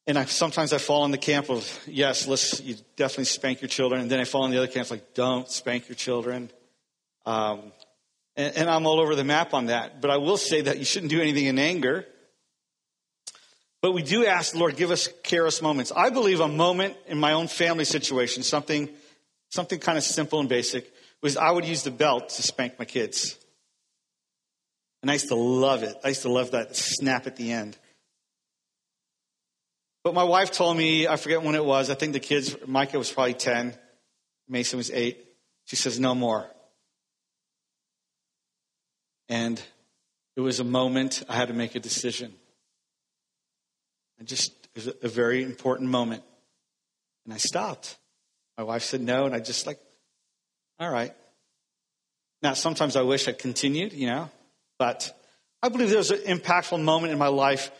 and 0.07 0.17
I 0.17 0.25
sometimes 0.25 0.73
I 0.73 0.77
fall 0.77 1.05
in 1.05 1.11
the 1.11 1.17
camp 1.17 1.49
of 1.49 1.67
yes, 1.85 2.27
let's 2.27 2.61
you 2.61 2.75
definitely 2.95 3.25
spank 3.25 3.61
your 3.61 3.69
children, 3.69 4.01
and 4.01 4.09
then 4.09 4.19
I 4.19 4.23
fall 4.23 4.45
in 4.45 4.51
the 4.51 4.57
other 4.57 4.67
camp 4.67 4.89
like 4.89 5.13
don't 5.13 5.49
spank 5.49 5.89
your 5.89 5.95
children. 5.95 6.49
Um, 7.25 7.71
and, 8.35 8.55
and 8.55 8.69
I'm 8.69 8.85
all 8.85 9.01
over 9.01 9.15
the 9.15 9.23
map 9.23 9.53
on 9.53 9.67
that. 9.67 10.01
But 10.01 10.11
I 10.11 10.17
will 10.17 10.37
say 10.37 10.61
that 10.61 10.79
you 10.79 10.85
shouldn't 10.85 11.11
do 11.11 11.21
anything 11.21 11.45
in 11.45 11.59
anger. 11.59 12.05
But 13.81 13.91
we 13.91 14.01
do 14.01 14.25
ask 14.25 14.53
the 14.53 14.59
Lord, 14.59 14.75
give 14.75 14.91
us 14.91 15.09
kairos 15.23 15.61
moments. 15.61 15.91
I 15.95 16.09
believe 16.09 16.39
a 16.39 16.47
moment 16.47 16.97
in 17.07 17.17
my 17.17 17.33
own 17.33 17.47
family 17.47 17.85
situation, 17.85 18.43
something, 18.43 18.89
something 19.49 19.79
kind 19.79 19.97
of 19.97 20.03
simple 20.03 20.39
and 20.39 20.49
basic, 20.49 20.91
was 21.21 21.37
I 21.37 21.51
would 21.51 21.65
use 21.65 21.83
the 21.83 21.91
belt 21.91 22.29
to 22.29 22.43
spank 22.43 22.79
my 22.79 22.85
kids. 22.85 23.37
And 25.01 25.09
I 25.09 25.13
used 25.13 25.29
to 25.29 25.35
love 25.35 25.83
it. 25.83 25.95
I 26.03 26.09
used 26.09 26.23
to 26.23 26.31
love 26.31 26.51
that 26.51 26.75
snap 26.75 27.27
at 27.27 27.35
the 27.35 27.51
end. 27.51 27.77
But 30.03 30.13
my 30.13 30.23
wife 30.23 30.51
told 30.51 30.77
me, 30.77 31.07
I 31.07 31.15
forget 31.17 31.41
when 31.41 31.55
it 31.55 31.63
was, 31.63 31.89
I 31.89 31.93
think 31.93 32.13
the 32.13 32.19
kids, 32.19 32.55
Micah 32.65 32.97
was 32.97 33.11
probably 33.11 33.33
10, 33.33 33.77
Mason 34.47 34.77
was 34.77 34.91
8. 34.91 35.17
She 35.65 35.75
says, 35.75 35.99
no 35.99 36.15
more. 36.15 36.49
And 39.27 39.61
it 40.35 40.41
was 40.41 40.59
a 40.59 40.63
moment 40.63 41.23
I 41.29 41.35
had 41.35 41.49
to 41.49 41.53
make 41.53 41.75
a 41.75 41.79
decision. 41.79 42.33
I 44.19 44.23
just, 44.23 44.51
it 44.75 44.85
was 44.85 44.93
a 45.03 45.07
very 45.07 45.43
important 45.43 45.89
moment. 45.89 46.23
And 47.25 47.33
I 47.33 47.37
stopped. 47.37 47.97
My 48.57 48.63
wife 48.63 48.83
said 48.83 49.01
no, 49.01 49.25
and 49.25 49.35
I 49.35 49.39
just 49.39 49.67
like, 49.67 49.79
all 50.79 50.89
right. 50.89 51.13
Now, 52.41 52.53
sometimes 52.53 52.95
I 52.95 53.01
wish 53.01 53.27
I 53.27 53.33
continued, 53.33 53.93
you 53.93 54.07
know, 54.07 54.29
but 54.79 55.15
I 55.61 55.69
believe 55.69 55.89
there 55.89 55.99
was 55.99 56.09
an 56.09 56.39
impactful 56.39 56.81
moment 56.81 57.13
in 57.13 57.19
my 57.19 57.27
life 57.27 57.71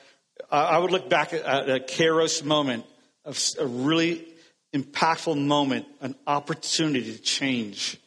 I 0.51 0.77
would 0.77 0.91
look 0.91 1.09
back 1.09 1.33
at 1.33 1.69
a 1.69 1.79
Kairos 1.79 2.43
moment, 2.43 2.85
of 3.25 3.39
a 3.59 3.65
really 3.65 4.25
impactful 4.73 5.37
moment, 5.37 5.85
an 6.01 6.15
opportunity 6.25 7.13
to 7.13 7.21
change. 7.21 7.97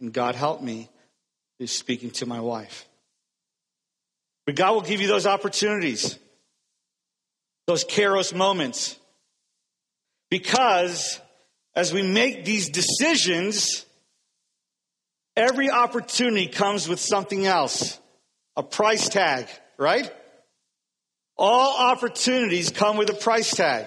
And 0.00 0.12
God 0.12 0.34
help 0.34 0.62
me 0.62 0.90
is 1.58 1.72
speaking 1.72 2.10
to 2.12 2.26
my 2.26 2.40
wife. 2.40 2.86
But 4.46 4.56
God 4.56 4.74
will 4.74 4.82
give 4.82 5.00
you 5.00 5.08
those 5.08 5.26
opportunities, 5.26 6.18
those 7.66 7.84
Kairos 7.84 8.34
moments. 8.34 8.98
Because 10.30 11.20
as 11.74 11.92
we 11.92 12.02
make 12.02 12.44
these 12.44 12.68
decisions, 12.68 13.86
every 15.36 15.70
opportunity 15.70 16.46
comes 16.46 16.88
with 16.88 17.00
something 17.00 17.46
else 17.46 17.98
a 18.56 18.62
price 18.62 19.08
tag, 19.08 19.48
right? 19.78 20.12
All 21.36 21.76
opportunities 21.76 22.70
come 22.70 22.96
with 22.96 23.10
a 23.10 23.14
price 23.14 23.50
tag. 23.50 23.86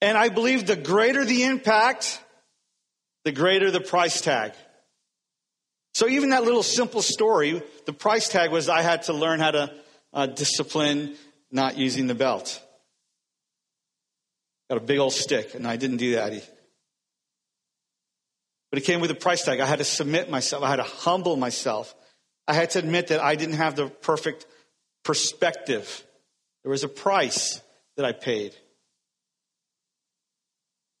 And 0.00 0.18
I 0.18 0.28
believe 0.28 0.66
the 0.66 0.76
greater 0.76 1.24
the 1.24 1.44
impact, 1.44 2.20
the 3.24 3.32
greater 3.32 3.70
the 3.70 3.80
price 3.80 4.20
tag. 4.20 4.52
So 5.94 6.08
even 6.08 6.30
that 6.30 6.44
little 6.44 6.62
simple 6.62 7.00
story, 7.00 7.62
the 7.86 7.92
price 7.92 8.28
tag 8.28 8.50
was 8.50 8.68
I 8.68 8.82
had 8.82 9.04
to 9.04 9.12
learn 9.12 9.40
how 9.40 9.52
to 9.52 9.74
uh, 10.12 10.26
discipline 10.26 11.14
not 11.50 11.78
using 11.78 12.06
the 12.06 12.14
belt. 12.14 12.60
Got 14.68 14.78
a 14.78 14.84
big 14.84 14.98
old 14.98 15.12
stick, 15.12 15.54
and 15.54 15.66
I 15.66 15.76
didn't 15.76 15.98
do 15.98 16.16
that. 16.16 16.55
But 18.70 18.78
it 18.78 18.84
came 18.84 19.00
with 19.00 19.10
a 19.10 19.14
price 19.14 19.44
tag. 19.44 19.60
I 19.60 19.66
had 19.66 19.78
to 19.78 19.84
submit 19.84 20.30
myself. 20.30 20.62
I 20.62 20.70
had 20.70 20.76
to 20.76 20.82
humble 20.82 21.36
myself. 21.36 21.94
I 22.48 22.54
had 22.54 22.70
to 22.70 22.78
admit 22.78 23.08
that 23.08 23.20
I 23.20 23.34
didn't 23.34 23.56
have 23.56 23.76
the 23.76 23.88
perfect 23.88 24.46
perspective. 25.04 26.04
There 26.62 26.70
was 26.70 26.84
a 26.84 26.88
price 26.88 27.60
that 27.96 28.04
I 28.04 28.12
paid. 28.12 28.54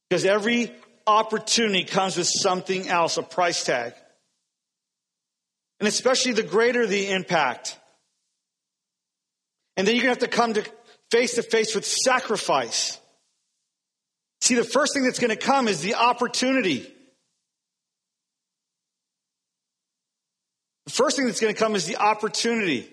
Because 0.08 0.24
every 0.24 0.72
opportunity 1.06 1.84
comes 1.84 2.16
with 2.16 2.28
something 2.28 2.88
else, 2.88 3.16
a 3.16 3.22
price 3.22 3.64
tag. 3.64 3.94
And 5.80 5.88
especially 5.88 6.32
the 6.32 6.42
greater 6.42 6.86
the 6.86 7.10
impact. 7.10 7.78
And 9.76 9.86
then 9.86 9.94
you're 9.94 10.04
going 10.04 10.16
to 10.16 10.20
have 10.20 10.30
to 10.30 10.36
come 10.36 10.54
to 10.54 10.64
face 11.10 11.34
to 11.34 11.42
face 11.42 11.74
with 11.74 11.84
sacrifice. 11.84 12.98
See, 14.40 14.54
the 14.54 14.64
first 14.64 14.94
thing 14.94 15.04
that's 15.04 15.18
going 15.18 15.30
to 15.30 15.36
come 15.36 15.68
is 15.68 15.80
the 15.80 15.96
opportunity. 15.96 16.92
The 20.86 20.92
first 20.92 21.16
thing 21.16 21.26
that's 21.26 21.40
going 21.40 21.54
to 21.54 21.58
come 21.58 21.74
is 21.74 21.86
the 21.86 21.96
opportunity. 21.96 22.88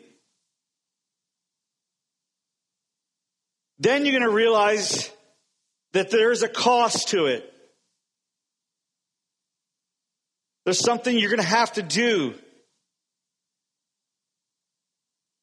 then 3.83 4.05
you're 4.05 4.17
going 4.17 4.29
to 4.29 4.35
realize 4.35 5.11
that 5.91 6.09
there's 6.09 6.41
a 6.41 6.47
cost 6.47 7.09
to 7.09 7.25
it. 7.25 7.49
There's 10.63 10.79
something 10.79 11.17
you're 11.17 11.29
going 11.29 11.41
to 11.41 11.47
have 11.47 11.73
to 11.73 11.81
do. 11.81 12.33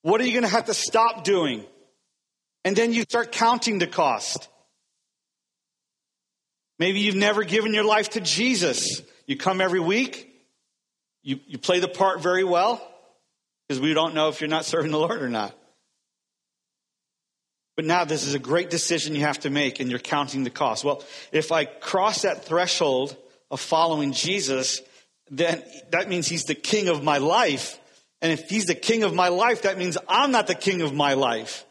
What 0.03 0.23
are 0.23 0.25
you 0.25 0.33
going 0.33 0.45
to 0.45 0.49
have 0.49 0.67
to 0.67 0.75
stop 0.75 1.25
doing? 1.25 1.65
And 2.65 2.75
then 2.75 2.95
you 2.95 3.03
start 3.03 3.31
counting 3.31 3.79
the 3.79 3.87
cost. 3.87 4.49
Maybe 6.79 7.01
you've 7.01 7.17
never 7.17 7.45
given 7.45 7.75
your 7.75 7.85
life 7.85 8.11
to 8.11 8.21
Jesus. 8.23 9.03
You 9.27 9.37
come 9.37 9.61
every 9.61 9.81
week, 9.81 10.30
you, 11.23 11.41
you 11.47 11.59
play 11.59 11.81
the 11.81 11.89
part 11.89 12.21
very 12.21 12.45
well, 12.45 12.81
because 13.69 13.81
we 13.81 13.95
don't 13.95 14.15
know 14.15 14.29
if 14.29 14.41
you're 14.41 14.49
not 14.49 14.65
serving 14.65 14.91
the 14.91 14.99
Lord 14.99 15.23
or 15.23 15.29
not. 15.29 15.55
But 17.77 17.85
now 17.85 18.05
this 18.05 18.27
is 18.27 18.35
a 18.35 18.39
great 18.39 18.69
decision 18.69 19.15
you 19.15 19.23
have 19.23 19.41
to 19.41 19.51
make 19.51 19.81
and 19.81 19.89
you're 19.89 19.99
counting 19.99 20.45
the 20.45 20.51
cost. 20.51 20.85
Well, 20.85 21.03
if 21.33 21.51
I 21.53 21.65
cross 21.65 22.23
that 22.23 22.45
threshold 22.45 23.17
of 23.51 23.61
following 23.61 24.13
Jesus, 24.13 24.83
then 25.31 25.63
that 25.91 26.09
means 26.09 26.27
he's 26.27 26.45
the 26.45 26.55
king 26.55 26.89
of 26.89 27.03
my 27.03 27.19
life. 27.19 27.79
And 28.21 28.33
if 28.33 28.51
he's 28.51 28.67
the 28.67 28.75
king 28.75 29.03
of 29.03 29.15
my 29.15 29.29
life, 29.29 29.63
that 29.63 29.79
means 29.79 29.97
I'm 30.09 30.31
not 30.31 30.47
the 30.47 30.55
king 30.55 30.83
of 30.83 30.93
my 30.93 31.15
life. 31.15 31.65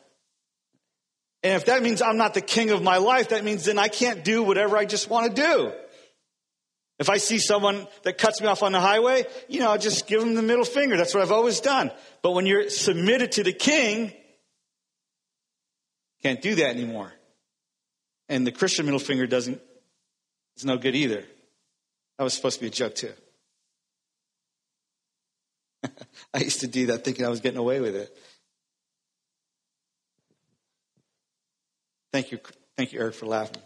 And 1.44 1.54
if 1.54 1.66
that 1.66 1.84
means 1.84 2.02
I'm 2.02 2.18
not 2.18 2.34
the 2.34 2.42
king 2.42 2.72
of 2.72 2.82
my 2.82 2.98
life, 2.98 3.30
that 3.30 3.44
means 3.44 3.66
then 3.66 3.78
I 3.78 3.88
can't 3.88 4.24
do 4.24 4.42
whatever 4.44 4.78
I 4.78 4.86
just 4.86 5.10
want 5.10 5.36
to 5.36 5.42
do. 5.42 5.72
If 7.00 7.10
I 7.10 7.18
see 7.18 7.40
someone 7.40 7.88
that 8.04 8.18
cuts 8.18 8.42
me 8.42 8.48
off 8.48 8.62
on 8.62 8.74
the 8.74 8.82
highway, 8.82 9.26
you 9.48 9.62
know, 9.62 9.72
I 9.72 9.78
just 9.78 10.06
give 10.06 10.20
them 10.20 10.36
the 10.36 10.42
middle 10.42 10.66
finger. 10.66 10.98
That's 10.98 11.14
what 11.14 11.24
I've 11.24 11.32
always 11.32 11.62
done. 11.62 11.92
But 12.22 12.32
when 12.32 12.46
you're 12.46 12.70
submitted 12.70 13.32
to 13.34 13.44
the 13.44 13.54
king, 13.54 14.12
can't 16.22 16.42
do 16.42 16.56
that 16.56 16.76
anymore. 16.76 17.14
And 18.28 18.46
the 18.46 18.52
Christian 18.52 18.86
middle 18.86 19.00
finger 19.00 19.26
doesn't, 19.26 19.62
is 20.58 20.66
no 20.66 20.78
good 20.78 20.94
either. 20.94 21.24
That 22.18 22.24
was 22.26 22.34
supposed 22.34 22.56
to 22.58 22.62
be 22.62 22.68
a 22.68 22.72
joke 22.72 22.96
too. 22.96 23.14
I 26.34 26.40
used 26.40 26.60
to 26.60 26.68
do 26.68 26.88
that 26.88 27.06
thinking 27.06 27.26
I 27.26 27.30
was 27.30 27.40
getting 27.40 27.60
away 27.60 27.80
with 27.80 27.96
it. 27.96 28.14
Thank 32.12 32.34
you, 32.34 32.40
thank 32.76 32.92
you, 32.92 33.00
Eric, 33.00 33.14
for 33.14 33.26
laughing. 33.26 33.62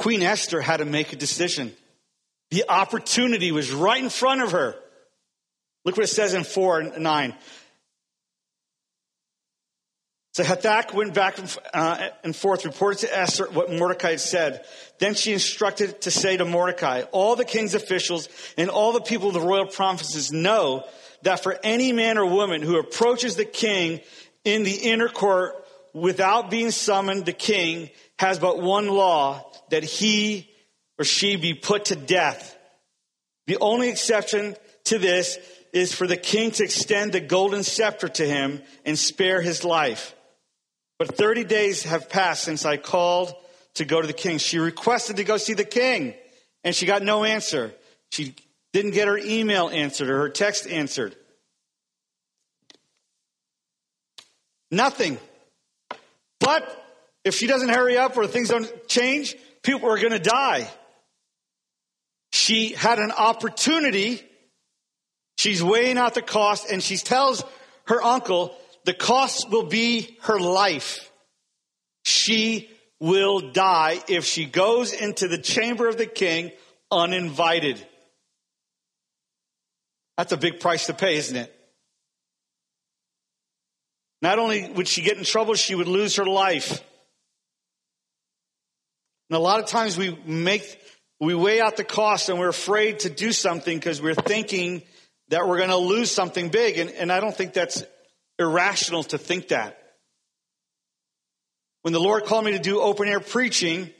Queen 0.00 0.22
Esther 0.22 0.62
had 0.62 0.78
to 0.78 0.86
make 0.86 1.12
a 1.12 1.16
decision. 1.16 1.74
The 2.50 2.64
opportunity 2.70 3.52
was 3.52 3.70
right 3.70 4.02
in 4.02 4.08
front 4.08 4.40
of 4.40 4.52
her. 4.52 4.74
Look 5.84 5.98
what 5.98 6.04
it 6.04 6.08
says 6.08 6.32
in 6.32 6.42
4 6.42 6.80
and 6.80 6.98
9. 7.02 7.34
So 10.32 10.42
Hathach 10.42 10.94
went 10.94 11.12
back 11.12 11.38
uh, 11.74 12.08
and 12.24 12.34
forth, 12.34 12.64
reported 12.64 13.00
to 13.00 13.14
Esther 13.14 13.50
what 13.50 13.70
Mordecai 13.70 14.12
had 14.12 14.20
said. 14.20 14.64
Then 15.00 15.14
she 15.14 15.34
instructed 15.34 16.00
to 16.00 16.10
say 16.10 16.38
to 16.38 16.46
Mordecai, 16.46 17.02
all 17.12 17.36
the 17.36 17.44
king's 17.44 17.74
officials 17.74 18.30
and 18.56 18.70
all 18.70 18.94
the 18.94 19.02
people 19.02 19.28
of 19.28 19.34
the 19.34 19.40
royal 19.40 19.66
provinces 19.66 20.32
know 20.32 20.84
that 21.24 21.42
for 21.42 21.58
any 21.62 21.92
man 21.92 22.16
or 22.16 22.24
woman 22.24 22.62
who 22.62 22.78
approaches 22.78 23.36
the 23.36 23.44
king 23.44 24.00
in 24.46 24.62
the 24.62 24.76
inner 24.76 25.10
court 25.10 25.62
without 25.92 26.50
being 26.50 26.70
summoned, 26.70 27.26
the 27.26 27.34
king 27.34 27.90
has 28.18 28.38
but 28.38 28.62
one 28.62 28.88
law, 28.88 29.49
that 29.70 29.84
he 29.84 30.50
or 30.98 31.04
she 31.04 31.36
be 31.36 31.54
put 31.54 31.86
to 31.86 31.96
death. 31.96 32.56
The 33.46 33.58
only 33.58 33.88
exception 33.88 34.54
to 34.84 34.98
this 34.98 35.38
is 35.72 35.94
for 35.94 36.06
the 36.06 36.16
king 36.16 36.50
to 36.52 36.64
extend 36.64 37.12
the 37.12 37.20
golden 37.20 37.62
scepter 37.62 38.08
to 38.08 38.26
him 38.26 38.62
and 38.84 38.98
spare 38.98 39.40
his 39.40 39.64
life. 39.64 40.14
But 40.98 41.16
30 41.16 41.44
days 41.44 41.84
have 41.84 42.10
passed 42.10 42.44
since 42.44 42.64
I 42.64 42.76
called 42.76 43.32
to 43.74 43.84
go 43.84 44.00
to 44.00 44.06
the 44.06 44.12
king. 44.12 44.38
She 44.38 44.58
requested 44.58 45.16
to 45.16 45.24
go 45.24 45.36
see 45.36 45.54
the 45.54 45.64
king, 45.64 46.14
and 46.64 46.74
she 46.74 46.86
got 46.86 47.02
no 47.02 47.24
answer. 47.24 47.72
She 48.10 48.34
didn't 48.72 48.90
get 48.92 49.08
her 49.08 49.16
email 49.16 49.68
answered 49.68 50.10
or 50.10 50.18
her 50.18 50.28
text 50.28 50.66
answered. 50.66 51.16
Nothing. 54.70 55.18
But 56.38 56.68
if 57.24 57.34
she 57.34 57.46
doesn't 57.46 57.68
hurry 57.68 57.96
up 57.96 58.16
or 58.16 58.26
things 58.26 58.48
don't 58.48 58.88
change, 58.88 59.36
people 59.62 59.90
are 59.90 59.98
going 59.98 60.12
to 60.12 60.18
die. 60.18 60.68
She 62.32 62.72
had 62.72 62.98
an 62.98 63.12
opportunity. 63.12 64.22
She's 65.38 65.62
weighing 65.62 65.98
out 65.98 66.14
the 66.14 66.22
cost 66.22 66.70
and 66.70 66.82
she 66.82 66.96
tells 66.96 67.42
her 67.86 68.02
uncle 68.02 68.54
the 68.84 68.94
cost 68.94 69.50
will 69.50 69.64
be 69.64 70.16
her 70.22 70.38
life. 70.38 71.10
She 72.04 72.70
will 72.98 73.52
die 73.52 74.00
if 74.08 74.24
she 74.24 74.44
goes 74.44 74.92
into 74.92 75.28
the 75.28 75.38
chamber 75.38 75.88
of 75.88 75.96
the 75.96 76.06
king 76.06 76.52
uninvited. 76.90 77.84
That's 80.16 80.32
a 80.32 80.36
big 80.36 80.60
price 80.60 80.86
to 80.86 80.94
pay, 80.94 81.16
isn't 81.16 81.36
it? 81.36 81.54
Not 84.22 84.38
only 84.38 84.70
would 84.70 84.86
she 84.86 85.02
get 85.02 85.16
in 85.16 85.24
trouble, 85.24 85.54
she 85.54 85.74
would 85.74 85.88
lose 85.88 86.16
her 86.16 86.26
life. 86.26 86.82
And 89.30 89.36
a 89.36 89.40
lot 89.40 89.60
of 89.60 89.66
times 89.66 89.96
we 89.96 90.18
make, 90.26 90.80
we 91.20 91.36
weigh 91.36 91.60
out 91.60 91.76
the 91.76 91.84
cost 91.84 92.28
and 92.28 92.40
we're 92.40 92.48
afraid 92.48 93.00
to 93.00 93.10
do 93.10 93.30
something 93.30 93.78
because 93.78 94.02
we're 94.02 94.14
thinking 94.14 94.82
that 95.28 95.46
we're 95.46 95.58
going 95.58 95.70
to 95.70 95.76
lose 95.76 96.10
something 96.10 96.48
big. 96.48 96.78
And, 96.78 96.90
and 96.90 97.12
I 97.12 97.20
don't 97.20 97.34
think 97.34 97.52
that's 97.52 97.84
irrational 98.40 99.04
to 99.04 99.18
think 99.18 99.48
that. 99.48 99.78
When 101.82 101.92
the 101.92 102.00
Lord 102.00 102.24
called 102.24 102.44
me 102.44 102.52
to 102.52 102.58
do 102.58 102.80
open 102.80 103.06
air 103.06 103.20
preaching, 103.20 103.90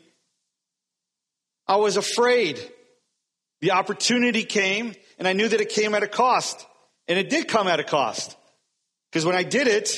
I 1.68 1.76
was 1.76 1.96
afraid. 1.96 2.60
The 3.60 3.70
opportunity 3.70 4.42
came 4.42 4.96
and 5.16 5.28
I 5.28 5.32
knew 5.32 5.46
that 5.46 5.60
it 5.60 5.68
came 5.68 5.94
at 5.94 6.02
a 6.02 6.08
cost. 6.08 6.66
And 7.06 7.18
it 7.18 7.30
did 7.30 7.46
come 7.46 7.68
at 7.68 7.78
a 7.78 7.84
cost. 7.84 8.36
Because 9.10 9.24
when 9.24 9.36
I 9.36 9.44
did 9.44 9.68
it, 9.68 9.90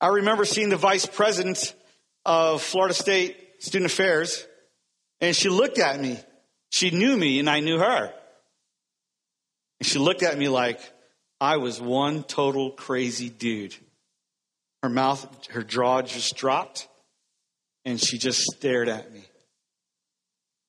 I 0.00 0.08
remember 0.08 0.44
seeing 0.44 0.68
the 0.68 0.76
vice 0.76 1.06
president 1.06 1.74
of 2.24 2.62
Florida 2.62 2.94
State 2.94 3.43
Student 3.64 3.90
Affairs, 3.90 4.46
and 5.22 5.34
she 5.34 5.48
looked 5.48 5.78
at 5.78 5.98
me. 5.98 6.18
She 6.70 6.90
knew 6.90 7.16
me, 7.16 7.38
and 7.38 7.48
I 7.48 7.60
knew 7.60 7.78
her. 7.78 8.12
And 9.80 9.86
she 9.86 9.98
looked 9.98 10.22
at 10.22 10.36
me 10.36 10.48
like 10.48 10.78
I 11.40 11.56
was 11.56 11.80
one 11.80 12.24
total 12.24 12.72
crazy 12.72 13.30
dude. 13.30 13.74
Her 14.82 14.90
mouth, 14.90 15.46
her 15.46 15.62
jaw 15.62 16.02
just 16.02 16.36
dropped, 16.36 16.88
and 17.86 17.98
she 17.98 18.18
just 18.18 18.42
stared 18.42 18.90
at 18.90 19.10
me. 19.10 19.24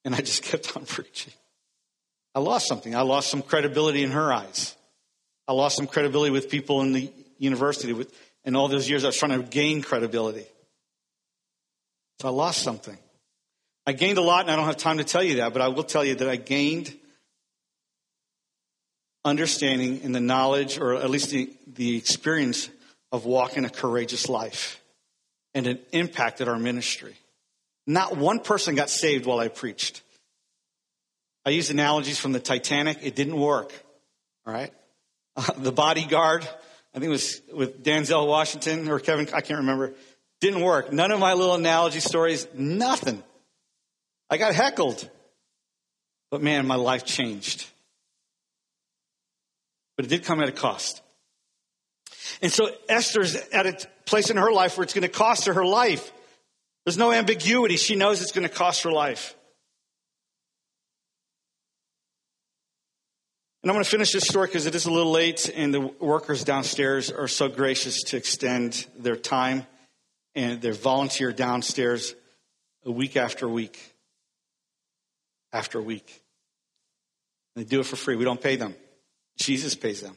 And 0.06 0.16
I 0.16 0.20
just 0.20 0.44
kept 0.50 0.78
on 0.78 0.86
preaching. 0.86 1.34
I 2.34 2.40
lost 2.40 2.66
something. 2.66 2.96
I 2.96 3.02
lost 3.02 3.30
some 3.30 3.42
credibility 3.42 4.04
in 4.04 4.12
her 4.12 4.32
eyes. 4.32 4.74
I 5.50 5.52
lost 5.52 5.76
some 5.76 5.88
credibility 5.88 6.32
with 6.32 6.50
people 6.50 6.80
in 6.82 6.94
the 6.94 7.12
university 7.40 7.92
with 7.92 8.14
in 8.46 8.56
all 8.56 8.70
those 8.70 8.90
years, 8.90 9.04
I 9.04 9.08
was 9.08 9.18
trying 9.18 9.42
to 9.42 9.46
gain 9.46 9.82
credibility. 9.82 10.46
So 12.22 12.28
I 12.28 12.32
lost 12.32 12.62
something. 12.62 12.98
I 13.88 13.94
gained 13.94 14.18
a 14.18 14.22
lot, 14.22 14.42
and 14.42 14.52
I 14.52 14.56
don't 14.56 14.66
have 14.66 14.78
time 14.78 14.98
to 14.98 15.04
tell 15.04 15.24
you 15.24 15.38
that, 15.38 15.54
but 15.54 15.62
I 15.62 15.68
will 15.68 15.84
tell 15.84 16.04
you 16.04 16.16
that 16.16 16.28
I 16.28 16.38
gained 16.38 16.94
understanding 19.24 20.02
and 20.04 20.14
the 20.14 20.20
knowledge, 20.20 20.78
or 20.78 20.96
at 20.96 21.10
least 21.10 21.30
the, 21.30 21.52
the 21.68 21.98
experience 21.98 22.70
of 23.12 23.26
walking 23.26 23.66
a 23.66 23.70
courageous 23.70 24.30
life. 24.30 24.82
And 25.54 25.68
it 25.68 25.88
impacted 25.92 26.48
our 26.48 26.60
ministry. 26.60 27.16
Not 27.88 28.18
one 28.18 28.40
person 28.40 28.76
got 28.76 28.90
saved 28.90 29.26
while 29.26 29.40
I 29.40 29.48
preached. 29.48 30.02
I 31.46 31.52
used 31.52 31.72
analogies 31.72 32.20
from 32.20 32.32
the 32.32 32.40
Titanic. 32.40 32.98
It 33.04 33.16
didn't 33.16 33.40
work. 33.40 33.72
All 34.46 34.54
right. 34.54 34.74
Uh, 35.36 35.52
the 35.58 35.72
bodyguard 35.72 36.48
I 36.96 37.00
think 37.00 37.10
it 37.10 37.12
was 37.12 37.42
with 37.54 37.84
Denzel 37.84 38.26
Washington 38.26 38.88
or 38.88 39.02
Kevin, 39.02 39.28
I 39.34 39.42
can't 39.42 39.60
remember. 39.60 39.96
Didn't 40.42 40.62
work. 40.62 40.92
None 40.92 41.12
of 41.12 41.20
my 41.20 41.34
little 41.34 41.56
analogy 41.56 42.00
stories, 42.00 42.48
nothing. 42.54 43.24
I 44.30 44.38
got 44.38 44.54
heckled. 44.54 45.10
But 46.32 46.42
man, 46.42 46.68
my 46.68 46.76
life 46.76 47.06
changed. 47.06 47.66
But 49.96 50.06
it 50.06 50.10
did 50.10 50.26
come 50.26 50.42
at 50.42 50.50
a 50.50 50.52
cost. 50.52 51.02
And 52.42 52.52
so 52.52 52.70
Esther's 52.90 53.36
at 53.36 53.66
a 53.66 53.88
place 54.06 54.30
in 54.30 54.38
her 54.38 54.52
life 54.52 54.78
where 54.78 54.84
it's 54.84 54.94
going 54.94 55.04
to 55.04 55.08
cost 55.08 55.46
her 55.46 55.54
her 55.54 55.66
life. 55.66 56.12
There's 56.86 56.98
no 56.98 57.12
ambiguity. 57.12 57.78
She 57.78 57.96
knows 57.96 58.22
it's 58.22 58.32
going 58.32 58.48
to 58.48 58.54
cost 58.54 58.84
her 58.84 58.92
life. 58.92 59.36
And 63.64 63.72
I'm 63.72 63.76
going 63.76 63.84
to 63.84 63.90
finish 63.90 64.12
this 64.12 64.28
story 64.28 64.48
because 64.48 64.68
it 64.68 64.76
is 64.76 64.86
a 64.86 64.92
little 64.92 65.12
late, 65.12 65.50
and 65.56 65.74
the 65.74 65.82
workers 65.82 66.44
downstairs 66.44 67.10
are 67.10 67.28
so 67.28 67.48
gracious 67.48 68.04
to 68.04 68.18
extend 68.18 68.86
their 68.96 69.16
time 69.16 69.66
and 70.36 70.62
their 70.62 70.74
volunteer 70.74 71.32
downstairs 71.32 72.14
a 72.86 72.92
week 72.92 73.18
after 73.18 73.48
week 73.48 73.80
after 75.54 75.82
week. 75.82 76.22
They 77.56 77.64
do 77.64 77.80
it 77.80 77.86
for 77.86 77.96
free. 77.96 78.16
We 78.16 78.26
don't 78.26 78.42
pay 78.42 78.58
them. 78.58 78.76
Jesus 79.38 79.76
pays 79.76 80.02
them. 80.02 80.16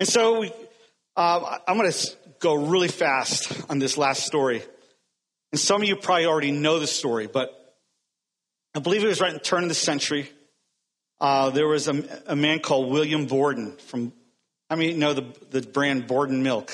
And 0.00 0.08
so 0.08 0.40
we, 0.40 0.52
uh, 1.16 1.58
I'm 1.66 1.76
going 1.76 1.90
to 1.90 2.10
go 2.40 2.54
really 2.54 2.88
fast 2.88 3.52
on 3.70 3.78
this 3.78 3.96
last 3.96 4.24
story. 4.24 4.62
And 5.52 5.60
some 5.60 5.82
of 5.82 5.88
you 5.88 5.96
probably 5.96 6.26
already 6.26 6.50
know 6.50 6.80
the 6.80 6.86
story, 6.86 7.26
but 7.26 7.56
I 8.74 8.80
believe 8.80 9.04
it 9.04 9.08
was 9.08 9.20
right 9.20 9.30
in 9.30 9.34
the 9.36 9.40
turn 9.40 9.62
of 9.62 9.68
the 9.68 9.74
century 9.74 10.30
uh, 11.20 11.50
there 11.50 11.68
was 11.68 11.86
a, 11.86 12.02
a, 12.26 12.36
man 12.36 12.60
called 12.60 12.90
William 12.90 13.26
Borden 13.26 13.76
from, 13.76 14.12
I 14.70 14.76
mean, 14.76 14.90
you 14.92 14.96
know 14.96 15.12
the, 15.12 15.26
the 15.50 15.60
brand 15.60 16.06
Borden 16.06 16.42
Milk, 16.42 16.72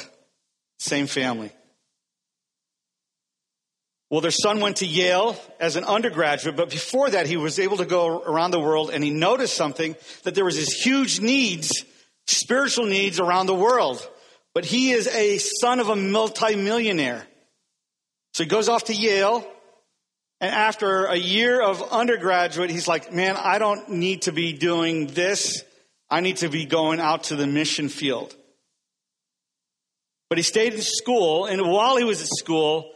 same 0.78 1.06
family. 1.06 1.50
Well, 4.10 4.20
their 4.20 4.30
son 4.30 4.60
went 4.60 4.76
to 4.78 4.86
Yale 4.86 5.36
as 5.58 5.76
an 5.76 5.84
undergraduate, 5.84 6.56
but 6.56 6.70
before 6.70 7.10
that, 7.10 7.26
he 7.26 7.36
was 7.36 7.58
able 7.58 7.78
to 7.78 7.84
go 7.84 8.22
around 8.22 8.52
the 8.52 8.60
world 8.60 8.90
and 8.90 9.02
he 9.02 9.10
noticed 9.10 9.56
something 9.56 9.96
that 10.22 10.34
there 10.34 10.44
was 10.44 10.56
this 10.56 10.72
huge 10.72 11.20
needs, 11.20 11.84
spiritual 12.26 12.86
needs 12.86 13.18
around 13.18 13.46
the 13.46 13.54
world. 13.54 14.08
But 14.54 14.64
he 14.64 14.92
is 14.92 15.08
a 15.08 15.38
son 15.38 15.80
of 15.80 15.88
a 15.88 15.96
multimillionaire. 15.96 17.26
So 18.34 18.44
he 18.44 18.48
goes 18.48 18.68
off 18.68 18.84
to 18.84 18.94
Yale 18.94 19.44
and 20.40 20.54
after 20.54 21.06
a 21.06 21.16
year 21.16 21.60
of 21.62 21.82
undergraduate, 21.90 22.70
he's 22.70 22.86
like, 22.86 23.12
man, 23.12 23.36
I 23.36 23.58
don't 23.58 23.88
need 23.88 24.22
to 24.22 24.32
be 24.32 24.52
doing 24.52 25.06
this. 25.06 25.64
I 26.10 26.20
need 26.20 26.38
to 26.38 26.48
be 26.48 26.66
going 26.66 27.00
out 27.00 27.24
to 27.24 27.36
the 27.36 27.46
mission 27.46 27.88
field. 27.88 28.36
But 30.28 30.38
he 30.38 30.42
stayed 30.42 30.74
in 30.74 30.82
school, 30.82 31.46
and 31.46 31.62
while 31.62 31.96
he 31.96 32.04
was 32.04 32.20
at 32.20 32.28
school, 32.28 32.92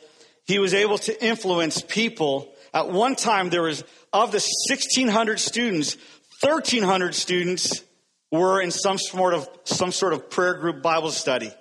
he 0.50 0.58
was 0.58 0.74
able 0.74 0.98
to 0.98 1.24
influence 1.24 1.80
people. 1.80 2.52
At 2.74 2.90
one 2.90 3.14
time, 3.14 3.50
there 3.50 3.62
was, 3.62 3.84
of 4.12 4.32
the 4.32 4.44
1,600 4.68 5.38
students, 5.38 5.96
1,300 6.42 7.14
students 7.14 7.82
were 8.32 8.60
in 8.60 8.72
some 8.72 8.98
sort 8.98 9.34
of, 9.34 9.48
some 9.64 9.92
sort 9.92 10.12
of 10.12 10.28
prayer 10.28 10.54
group 10.54 10.82
Bible 10.82 11.12
study. 11.12 11.52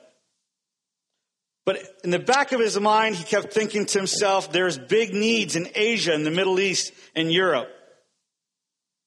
But 1.65 1.83
in 2.03 2.09
the 2.09 2.17
back 2.17 2.51
of 2.51 2.59
his 2.59 2.79
mind, 2.79 3.15
he 3.15 3.23
kept 3.23 3.53
thinking 3.53 3.85
to 3.85 3.99
himself, 3.99 4.51
there's 4.51 4.79
big 4.79 5.13
needs 5.13 5.55
in 5.55 5.67
Asia, 5.75 6.13
in 6.15 6.23
the 6.23 6.31
Middle 6.31 6.59
East, 6.59 6.91
and 7.15 7.31
Europe. 7.31 7.69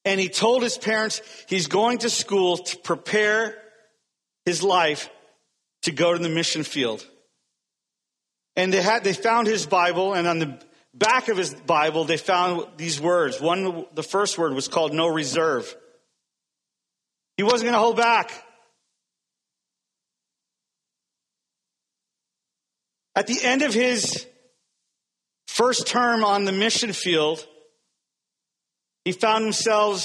And 0.05 0.17
he 0.17 0.29
told 0.29 0.63
his 0.63 0.77
parents 0.77 1.21
he's 1.49 1.67
going 1.67 1.97
to 1.99 2.09
school 2.09 2.55
to 2.57 2.77
prepare 2.77 3.57
his 4.45 4.63
life 4.63 5.09
to 5.81 5.91
go 5.91 6.13
to 6.13 6.19
the 6.19 6.29
mission 6.29 6.63
field. 6.63 7.05
And 8.55 8.71
they 8.71 8.81
had, 8.81 9.03
they 9.03 9.13
found 9.13 9.47
his 9.47 9.65
Bible, 9.65 10.13
and 10.13 10.27
on 10.27 10.39
the 10.39 10.59
back 10.93 11.27
of 11.27 11.37
his 11.37 11.53
Bible, 11.53 12.03
they 12.05 12.17
found 12.17 12.67
these 12.77 13.01
words. 13.01 13.41
One, 13.41 13.85
the 13.93 14.03
first 14.03 14.37
word 14.37 14.53
was 14.53 14.67
called 14.67 14.93
no 14.93 15.07
reserve. 15.07 15.75
He 17.37 17.43
wasn't 17.43 17.63
going 17.63 17.73
to 17.73 17.79
hold 17.79 17.97
back. 17.97 18.31
At 23.15 23.27
the 23.27 23.43
end 23.43 23.61
of 23.61 23.73
his 23.73 24.27
first 25.47 25.87
term 25.87 26.23
on 26.23 26.45
the 26.45 26.51
mission 26.51 26.93
field, 26.93 27.45
he 29.05 29.11
found 29.11 29.43
himself 29.43 30.03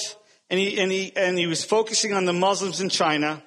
and 0.50 0.58
he, 0.58 0.80
and 0.80 0.90
he, 0.90 1.12
and 1.14 1.38
he 1.38 1.46
was 1.46 1.64
focusing 1.64 2.14
on 2.14 2.24
the 2.24 2.32
Muslims 2.32 2.80
in 2.80 2.88
China. 2.88 3.42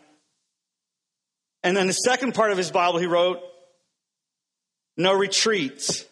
And 1.64 1.76
then 1.76 1.88
the 1.88 1.94
second 1.94 2.34
part 2.34 2.52
of 2.52 2.58
his 2.58 2.72
Bible, 2.72 3.00
he 3.00 3.06
wrote, 3.06 3.40
no 4.98 5.14
retreats. 5.14 6.06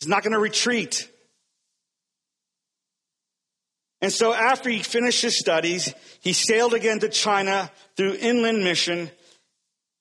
He's 0.00 0.08
not 0.08 0.22
going 0.22 0.32
to 0.32 0.38
retreat. 0.38 1.10
And 4.02 4.12
so 4.12 4.32
after 4.32 4.68
he 4.68 4.82
finished 4.82 5.22
his 5.22 5.38
studies, 5.38 5.94
he 6.20 6.32
sailed 6.32 6.74
again 6.74 7.00
to 7.00 7.08
China 7.08 7.70
through 7.96 8.14
inland 8.14 8.62
mission. 8.62 9.10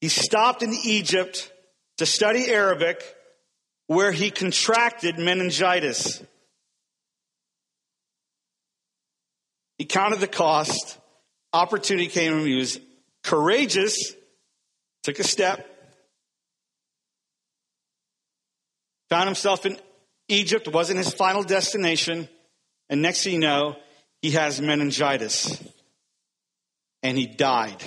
He 0.01 0.09
stopped 0.09 0.63
in 0.63 0.73
Egypt 0.83 1.51
to 1.97 2.05
study 2.05 2.51
Arabic. 2.51 3.01
where 3.87 4.11
he 4.11 4.31
contracted 4.31 5.19
meningitis. 5.19 6.23
He 9.77 9.85
counted 9.85 10.19
the 10.19 10.27
cost. 10.27 10.97
Opportunity 11.53 12.07
came 12.07 12.33
him. 12.33 12.45
He 12.45 12.55
was 12.55 12.79
courageous, 13.23 14.13
took 15.03 15.19
a 15.19 15.23
step, 15.23 15.67
found 19.15 19.29
himself 19.29 19.65
in 19.65 19.77
Egypt, 20.27 20.67
wasn't 20.67 20.97
his 20.97 21.13
final 21.13 21.41
destination. 21.41 22.27
And 22.89 23.01
next 23.01 23.23
thing 23.23 23.35
you 23.35 23.39
know, 23.39 23.77
he 24.21 24.31
has 24.31 24.59
meningitis 24.59 25.57
and 27.01 27.17
he 27.17 27.25
died. 27.25 27.81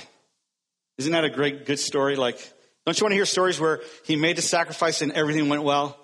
Isn't 0.96 1.12
that 1.12 1.24
a 1.24 1.28
great, 1.28 1.66
good 1.66 1.78
story? 1.78 2.16
Like, 2.16 2.38
don't 2.86 2.98
you 2.98 3.04
want 3.04 3.10
to 3.10 3.16
hear 3.16 3.26
stories 3.26 3.60
where 3.60 3.82
he 4.06 4.16
made 4.16 4.36
the 4.36 4.42
sacrifice 4.42 5.02
and 5.02 5.12
everything 5.12 5.50
went 5.50 5.64
well? 5.64 5.98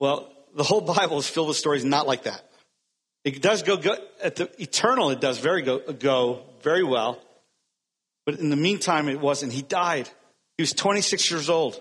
Well, 0.00 0.32
the 0.56 0.62
whole 0.62 0.80
Bible 0.80 1.18
is 1.18 1.28
filled 1.28 1.48
with 1.48 1.58
stories 1.58 1.84
not 1.84 2.06
like 2.06 2.22
that. 2.22 2.42
It 3.22 3.42
does 3.42 3.64
go 3.64 3.76
good 3.76 3.98
at 4.22 4.36
the 4.36 4.50
eternal. 4.62 5.10
It 5.10 5.20
does 5.20 5.36
very 5.36 5.60
go, 5.60 5.80
go 5.92 6.42
very 6.62 6.84
well, 6.84 7.20
but 8.24 8.38
in 8.38 8.48
the 8.48 8.56
meantime, 8.56 9.10
it 9.10 9.20
wasn't. 9.20 9.52
He 9.52 9.60
died. 9.60 10.08
He 10.56 10.62
was 10.62 10.72
26 10.72 11.30
years 11.30 11.50
old. 11.50 11.78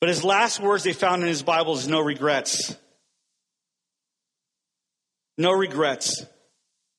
But 0.00 0.08
his 0.08 0.22
last 0.22 0.60
words 0.60 0.84
they 0.84 0.92
found 0.92 1.22
in 1.22 1.28
his 1.28 1.42
Bible 1.42 1.74
is 1.74 1.88
no 1.88 2.00
regrets. 2.00 2.74
No 5.36 5.52
regrets. 5.52 6.24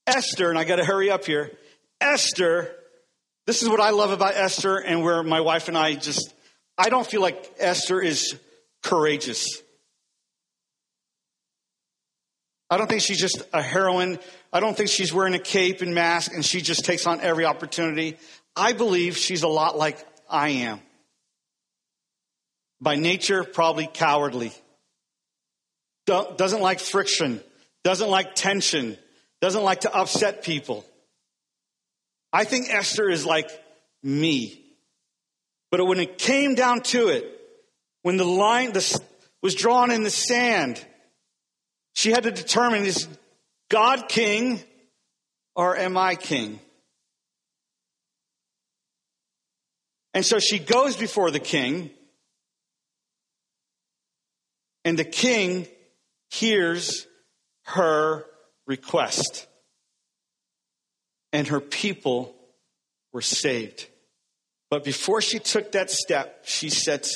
Esther, 0.06 0.50
and 0.50 0.58
I 0.58 0.64
got 0.64 0.78
to 0.78 0.86
hurry 0.86 1.10
up 1.12 1.26
here. 1.26 1.52
Esther, 2.02 2.74
this 3.46 3.62
is 3.62 3.70
what 3.70 3.80
I 3.80 3.92
love 3.92 4.12
about 4.12 4.36
Esther, 4.36 4.78
and 4.78 5.04
where 5.04 5.24
my 5.24 5.42
wife 5.42 5.68
and 5.68 5.78
I 5.78 5.96
just, 5.96 6.34
I 6.78 6.90
don't 6.90 7.06
feel 7.06 7.22
like 7.22 7.54
Esther 7.60 8.02
is 8.02 8.38
courageous. 8.84 9.62
I 12.70 12.78
don't 12.78 12.88
think 12.88 13.02
she's 13.02 13.20
just 13.20 13.42
a 13.52 13.62
heroine. 13.62 14.20
I 14.54 14.60
don't 14.60 14.78
think 14.78 14.90
she's 14.90 15.12
wearing 15.12 15.34
a 15.34 15.40
cape 15.40 15.82
and 15.82 15.96
mask 15.96 16.34
and 16.34 16.46
she 16.46 16.62
just 16.62 16.86
takes 16.86 17.08
on 17.08 17.20
every 17.20 17.46
opportunity. 17.46 18.18
I 18.56 18.74
believe 18.74 19.18
she's 19.18 19.42
a 19.42 19.48
lot 19.48 19.78
like 19.78 19.98
I 20.30 20.50
am. 20.50 20.80
By 22.82 22.96
nature, 22.96 23.44
probably 23.44 23.88
cowardly. 23.88 24.54
Doesn't 26.06 26.62
like 26.62 26.80
friction. 26.80 27.42
Doesn't 27.84 28.10
like 28.10 28.36
tension. 28.36 28.98
Doesn't 29.42 29.64
like 29.64 29.82
to 29.82 29.94
upset 29.94 30.44
people. 30.44 30.86
I 32.32 32.44
think 32.44 32.70
Esther 32.70 33.10
is 33.10 33.26
like 33.26 33.50
me. 34.04 34.62
But 35.72 35.86
when 35.86 36.00
it 36.00 36.18
came 36.18 36.56
down 36.56 36.82
to 36.82 37.10
it, 37.10 37.26
when 38.02 38.18
the 38.18 38.26
line 38.26 38.74
was 39.42 39.56
drawn 39.56 39.92
in 39.92 40.04
the 40.04 40.10
sand, 40.10 40.84
she 41.94 42.12
had 42.12 42.24
to 42.24 42.32
determine 42.32 42.86
is 42.86 43.08
God 43.70 44.08
king 44.10 44.62
or 45.56 45.78
am 45.78 45.98
I 45.98 46.16
king? 46.16 46.60
And 50.14 50.26
so 50.26 50.40
she 50.40 50.58
goes 50.58 50.98
before 50.98 51.30
the 51.30 51.40
king, 51.40 51.92
and 54.86 54.98
the 54.98 55.04
king 55.04 55.68
hears 56.30 57.08
her 57.64 58.26
request, 58.66 59.48
and 61.32 61.48
her 61.48 61.60
people 61.60 62.36
were 63.14 63.22
saved. 63.22 63.88
But 64.70 64.84
before 64.84 65.22
she 65.22 65.40
took 65.40 65.72
that 65.72 65.90
step, 65.90 66.42
she 66.44 66.70
said, 66.70 67.08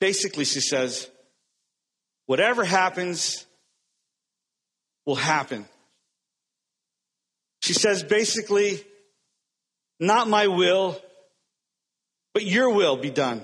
basically, 0.00 0.44
she 0.44 0.60
says, 0.60 1.08
Whatever 2.26 2.62
happens 2.62 3.46
will 5.06 5.16
happen. 5.16 5.66
She 7.62 7.72
says 7.72 8.02
basically, 8.02 8.84
not 9.98 10.28
my 10.28 10.46
will, 10.46 11.00
but 12.34 12.44
your 12.44 12.70
will 12.70 12.98
be 12.98 13.08
done. 13.08 13.42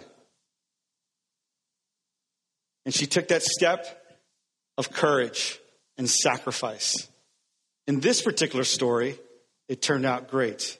And 2.84 2.94
she 2.94 3.06
took 3.06 3.28
that 3.28 3.42
step 3.42 3.86
of 4.76 4.90
courage 4.90 5.58
and 5.96 6.08
sacrifice. 6.08 7.08
In 7.86 8.00
this 8.00 8.22
particular 8.22 8.64
story, 8.64 9.18
it 9.68 9.82
turned 9.82 10.06
out 10.06 10.28
great. 10.28 10.78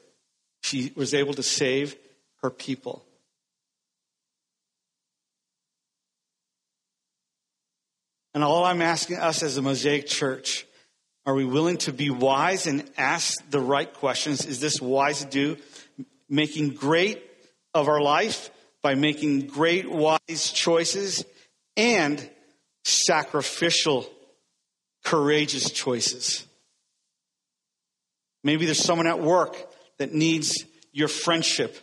She 0.62 0.92
was 0.94 1.14
able 1.14 1.34
to 1.34 1.42
save 1.42 1.96
her 2.42 2.50
people. 2.50 3.04
And 8.34 8.42
all 8.42 8.64
I'm 8.64 8.82
asking 8.82 9.18
us 9.18 9.42
as 9.42 9.56
a 9.56 9.62
Mosaic 9.62 10.06
church, 10.06 10.66
are 11.24 11.34
we 11.34 11.44
willing 11.44 11.78
to 11.78 11.92
be 11.92 12.10
wise 12.10 12.66
and 12.66 12.90
ask 12.98 13.38
the 13.50 13.60
right 13.60 13.92
questions? 13.92 14.44
Is 14.44 14.60
this 14.60 14.80
wise 14.80 15.20
to 15.20 15.26
do? 15.26 15.56
Making 16.28 16.70
great 16.70 17.22
of 17.72 17.88
our 17.88 18.00
life 18.00 18.50
by 18.82 18.94
making 18.94 19.46
great, 19.46 19.88
wise 19.90 20.50
choices 20.52 21.24
and 21.76 22.28
sacrificial, 22.84 24.06
courageous 25.04 25.70
choices. 25.70 26.44
Maybe 28.42 28.66
there's 28.66 28.78
someone 28.78 29.06
at 29.06 29.20
work 29.20 29.56
that 29.98 30.12
needs 30.12 30.64
your 30.92 31.08
friendship. 31.08 31.76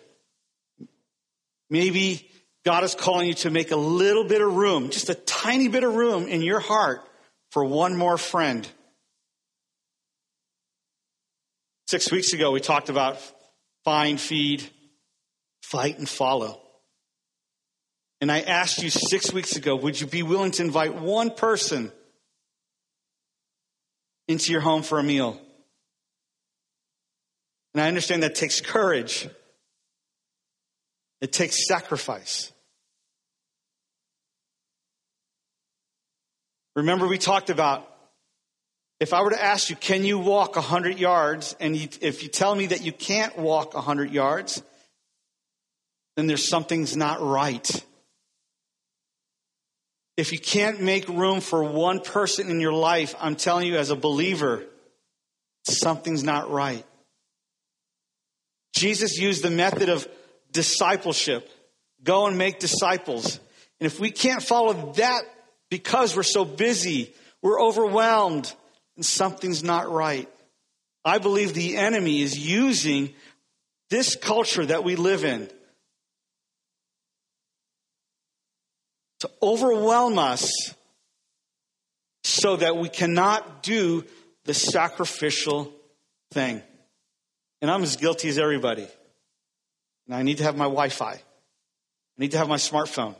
Maybe 1.70 2.30
God 2.64 2.84
is 2.84 2.94
calling 2.94 3.28
you 3.28 3.34
to 3.36 3.50
make 3.50 3.72
a 3.72 3.76
little 3.76 4.24
bit 4.24 4.42
of 4.42 4.54
room, 4.54 4.90
just 4.90 5.10
a 5.10 5.16
tiny 5.16 5.68
bit 5.68 5.84
of 5.84 5.96
room 5.96 6.28
in 6.28 6.42
your 6.42 6.60
heart 6.60 7.02
for 7.50 7.66
one 7.66 7.98
more 7.98 8.18
friend. 8.18 8.68
Six 11.88 12.12
weeks 12.12 12.34
ago, 12.34 12.52
we 12.52 12.62
talked 12.62 12.90
about 12.90 13.20
find, 13.84 14.20
feed, 14.22 14.64
fight, 15.64 15.98
and 15.98 16.08
follow. 16.08 16.62
And 18.22 18.32
I 18.32 18.42
asked 18.42 18.84
you 18.84 18.92
six 18.92 19.34
weeks 19.34 19.56
ago, 19.56 19.76
would 19.76 20.00
you 20.00 20.06
be 20.06 20.22
willing 20.22 20.52
to 20.52 20.64
invite 20.64 20.94
one 20.94 21.32
person 21.32 21.92
into 24.28 24.52
your 24.52 24.62
home 24.62 24.84
for 24.84 25.00
a 25.00 25.04
meal? 25.04 25.42
And 27.74 27.82
I 27.82 27.88
understand 27.88 28.22
that 28.22 28.36
takes 28.36 28.62
courage. 28.62 29.28
It 31.20 31.32
takes 31.32 31.68
sacrifice. 31.68 32.52
Remember, 36.76 37.08
we 37.08 37.18
talked 37.18 37.50
about 37.50 37.88
if 39.00 39.14
I 39.14 39.24
were 39.24 39.32
to 39.32 39.44
ask 39.44 39.72
you, 39.72 39.76
can 39.76 40.06
you 40.06 40.20
walk 40.20 40.56
100 40.56 41.00
yards? 41.00 41.56
And 41.60 41.76
you, 41.76 41.90
if 42.02 42.22
you 42.22 42.30
tell 42.30 42.54
me 42.54 42.68
that 42.68 42.84
you 42.84 42.92
can't 42.92 43.36
walk 43.38 43.74
100 43.74 44.12
yards, 44.12 44.62
then 46.16 46.28
there's 46.28 46.48
something's 46.48 46.96
not 46.96 47.20
right. 47.20 47.84
If 50.18 50.32
you 50.32 50.40
can't 50.40 50.82
make 50.82 51.08
room 51.08 51.42
for 51.42 51.64
one 51.64 52.00
person 52.02 52.50
in 52.50 52.60
your 52.60 52.74
life, 52.74 53.16
I'm 53.20 53.36
telling 53.36 53.68
you 53.68 53.78
as 53.78 53.90
a 53.90 53.96
believer, 53.96 54.64
something's 55.64 56.24
not 56.24 56.52
right. 56.52 56.86
Jesus 58.74 59.18
used 59.18 59.44
the 59.44 59.50
method 59.50 59.90
of 59.90 60.08
discipleship. 60.52 61.50
Go 62.04 62.28
and 62.28 62.38
make 62.38 62.60
disciples. 62.60 63.40
And 63.80 63.86
if 63.88 64.00
we 64.00 64.12
can't 64.12 64.44
follow 64.44 64.94
that 64.94 65.22
because 65.70 66.16
we're 66.16 66.24
so 66.24 66.46
busy, 66.46 67.14
we're 67.42 67.62
overwhelmed, 67.62 68.54
and 68.96 69.06
something's 69.06 69.64
not 69.64 69.90
right. 69.90 70.30
I 71.04 71.18
believe 71.18 71.54
the 71.54 71.78
enemy 71.78 72.22
is 72.22 72.38
using 72.38 73.14
this 73.90 74.16
culture 74.16 74.66
that 74.66 74.84
we 74.84 74.96
live 74.96 75.24
in 75.26 75.50
to 79.22 79.30
overwhelm 79.42 80.18
us 80.18 80.52
so 82.24 82.56
that 82.56 82.76
we 82.76 82.90
cannot 82.90 83.62
do 83.62 84.04
the 84.46 84.54
sacrificial 84.54 85.72
thing. 86.32 86.62
And 87.62 87.70
I'm 87.70 87.84
as 87.84 87.98
guilty 87.98 88.30
as 88.30 88.40
everybody. 88.40 88.88
And 90.08 90.16
I 90.16 90.24
need 90.24 90.40
to 90.40 90.44
have 90.44 90.58
my 90.58 90.66
Wi 90.66 90.90
Fi. 90.90 91.14
I 91.14 91.22
need 92.18 92.32
to 92.32 92.40
have 92.40 92.50
my 92.50 92.56
smartphone. 92.56 93.16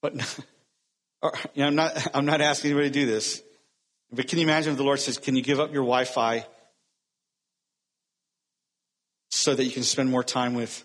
But 0.00 0.14
you 1.54 1.62
know, 1.62 1.66
I'm, 1.66 1.74
not, 1.74 2.06
I'm 2.14 2.24
not 2.24 2.40
asking 2.40 2.70
anybody 2.70 2.88
to 2.88 2.94
do 3.00 3.06
this. 3.06 3.42
But 4.10 4.26
can 4.26 4.38
you 4.38 4.44
imagine 4.44 4.72
if 4.72 4.78
the 4.78 4.84
Lord 4.84 5.00
says, 5.00 5.18
Can 5.18 5.36
you 5.36 5.42
give 5.42 5.60
up 5.60 5.70
your 5.70 5.82
Wi 5.82 6.04
Fi 6.04 6.46
so 9.30 9.54
that 9.54 9.64
you 9.64 9.70
can 9.70 9.82
spend 9.82 10.10
more 10.10 10.24
time 10.24 10.54
with? 10.54 10.82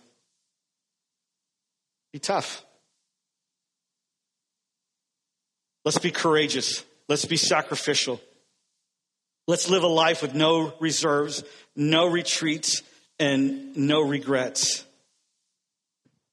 Be 2.13 2.19
tough. 2.19 2.63
Let's 5.83 5.97
be 5.97 6.11
courageous. 6.11 6.85
Let's 7.09 7.25
be 7.25 7.35
sacrificial. 7.35 8.21
Let's 9.47 9.69
live 9.69 9.83
a 9.83 9.87
life 9.87 10.21
with 10.21 10.33
no 10.33 10.73
reserves, 10.79 11.43
no 11.75 12.05
retreats, 12.05 12.81
and 13.19 13.75
no 13.75 14.01
regrets. 14.01 14.85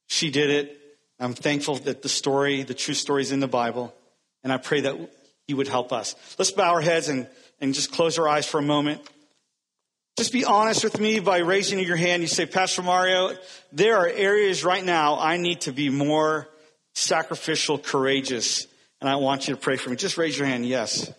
She 0.06 0.30
did 0.30 0.50
it. 0.50 0.76
I'm 1.18 1.34
thankful 1.34 1.76
that 1.76 2.02
the 2.02 2.08
story, 2.08 2.62
the 2.62 2.74
true 2.74 2.94
story 2.94 3.22
is 3.22 3.32
in 3.32 3.40
the 3.40 3.48
Bible. 3.48 3.92
And 4.44 4.52
I 4.52 4.58
pray 4.58 4.82
that 4.82 4.96
he 5.46 5.54
would 5.54 5.68
help 5.68 5.92
us. 5.92 6.14
Let's 6.38 6.52
bow 6.52 6.72
our 6.72 6.80
heads 6.80 7.08
and, 7.08 7.26
and 7.60 7.74
just 7.74 7.90
close 7.90 8.18
our 8.18 8.28
eyes 8.28 8.46
for 8.46 8.58
a 8.58 8.62
moment. 8.62 9.00
Just 10.18 10.32
be 10.32 10.44
honest 10.44 10.84
with 10.84 11.00
me 11.00 11.20
by 11.20 11.38
raising 11.38 11.78
your 11.78 11.96
hand. 11.96 12.22
You 12.22 12.28
say, 12.28 12.46
Pastor 12.46 12.82
Mario, 12.82 13.36
there 13.72 13.96
are 13.96 14.06
areas 14.06 14.64
right 14.64 14.84
now 14.84 15.18
I 15.18 15.36
need 15.38 15.62
to 15.62 15.72
be 15.72 15.88
more 15.88 16.48
sacrificial, 16.94 17.78
courageous, 17.78 18.66
and 19.00 19.08
I 19.08 19.16
want 19.16 19.48
you 19.48 19.54
to 19.54 19.60
pray 19.60 19.76
for 19.76 19.90
me. 19.90 19.96
Just 19.96 20.18
raise 20.18 20.36
your 20.36 20.46
hand. 20.46 20.66
Yes. 20.66 21.10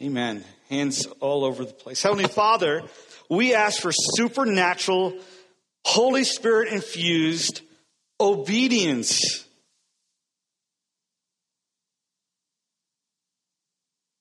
Amen. 0.00 0.44
Hands 0.70 1.06
all 1.20 1.44
over 1.44 1.64
the 1.64 1.72
place. 1.72 2.02
Heavenly 2.02 2.28
Father, 2.28 2.82
we 3.28 3.54
ask 3.54 3.80
for 3.80 3.92
supernatural, 3.92 5.18
Holy 5.84 6.24
Spirit 6.24 6.72
infused 6.72 7.62
obedience. 8.20 9.44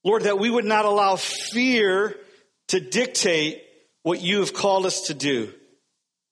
Lord, 0.03 0.23
that 0.23 0.37
we 0.37 0.49
would 0.49 0.65
not 0.65 0.85
allow 0.85 1.15
fear 1.15 2.17
to 2.69 2.79
dictate 2.79 3.62
what 4.03 4.21
you 4.21 4.39
have 4.39 4.53
called 4.53 4.85
us 4.85 5.01
to 5.07 5.13
do. 5.13 5.53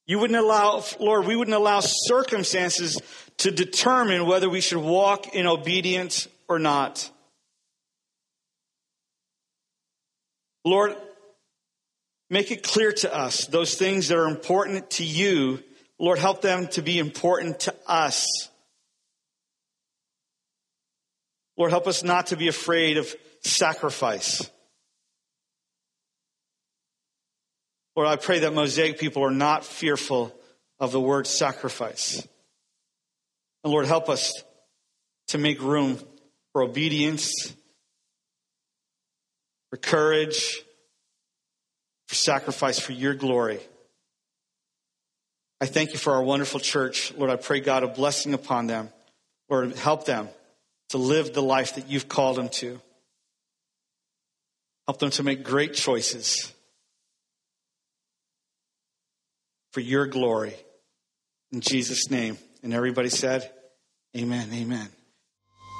You 0.05 0.19
wouldn't 0.19 0.39
allow, 0.39 0.83
Lord, 0.99 1.25
we 1.25 1.35
wouldn't 1.35 1.55
allow 1.55 1.79
circumstances 1.81 3.01
to 3.37 3.51
determine 3.51 4.25
whether 4.25 4.49
we 4.49 4.61
should 4.61 4.79
walk 4.79 5.33
in 5.33 5.47
obedience 5.47 6.27
or 6.47 6.59
not. 6.59 7.09
Lord, 10.63 10.95
make 12.29 12.51
it 12.51 12.61
clear 12.61 12.91
to 12.91 13.15
us 13.15 13.45
those 13.45 13.75
things 13.75 14.09
that 14.09 14.17
are 14.17 14.27
important 14.27 14.91
to 14.91 15.03
you. 15.03 15.63
Lord, 15.97 16.19
help 16.19 16.41
them 16.41 16.67
to 16.69 16.81
be 16.81 16.99
important 16.99 17.61
to 17.61 17.75
us. 17.87 18.27
Lord, 21.57 21.71
help 21.71 21.87
us 21.87 22.03
not 22.03 22.27
to 22.27 22.35
be 22.35 22.47
afraid 22.47 22.97
of 22.97 23.13
sacrifice. 23.41 24.49
Lord, 27.95 28.07
I 28.07 28.15
pray 28.15 28.39
that 28.39 28.53
Mosaic 28.53 28.99
people 28.99 29.23
are 29.23 29.31
not 29.31 29.65
fearful 29.65 30.33
of 30.79 30.91
the 30.91 30.99
word 30.99 31.27
sacrifice. 31.27 32.25
And 33.63 33.71
Lord, 33.71 33.85
help 33.85 34.09
us 34.09 34.43
to 35.27 35.37
make 35.37 35.61
room 35.61 35.99
for 36.53 36.63
obedience, 36.63 37.53
for 39.69 39.77
courage, 39.77 40.61
for 42.07 42.15
sacrifice 42.15 42.79
for 42.79 42.93
your 42.93 43.13
glory. 43.13 43.59
I 45.59 45.65
thank 45.65 45.93
you 45.93 45.99
for 45.99 46.13
our 46.13 46.23
wonderful 46.23 46.59
church. 46.59 47.13
Lord, 47.15 47.29
I 47.29 47.35
pray, 47.35 47.59
God, 47.59 47.83
a 47.83 47.87
blessing 47.87 48.33
upon 48.33 48.67
them. 48.67 48.89
Lord, 49.49 49.75
help 49.75 50.05
them 50.05 50.29
to 50.89 50.97
live 50.97 51.33
the 51.33 51.43
life 51.43 51.75
that 51.75 51.89
you've 51.89 52.09
called 52.09 52.37
them 52.37 52.49
to. 52.49 52.81
Help 54.87 54.99
them 54.99 55.11
to 55.11 55.23
make 55.23 55.43
great 55.43 55.73
choices 55.73 56.51
for 59.71 59.79
your 59.79 60.07
glory. 60.07 60.55
In 61.51 61.61
Jesus' 61.61 62.09
name. 62.09 62.37
And 62.63 62.73
everybody 62.73 63.09
said, 63.09 63.51
Amen. 64.15 64.49
Amen. 64.53 64.87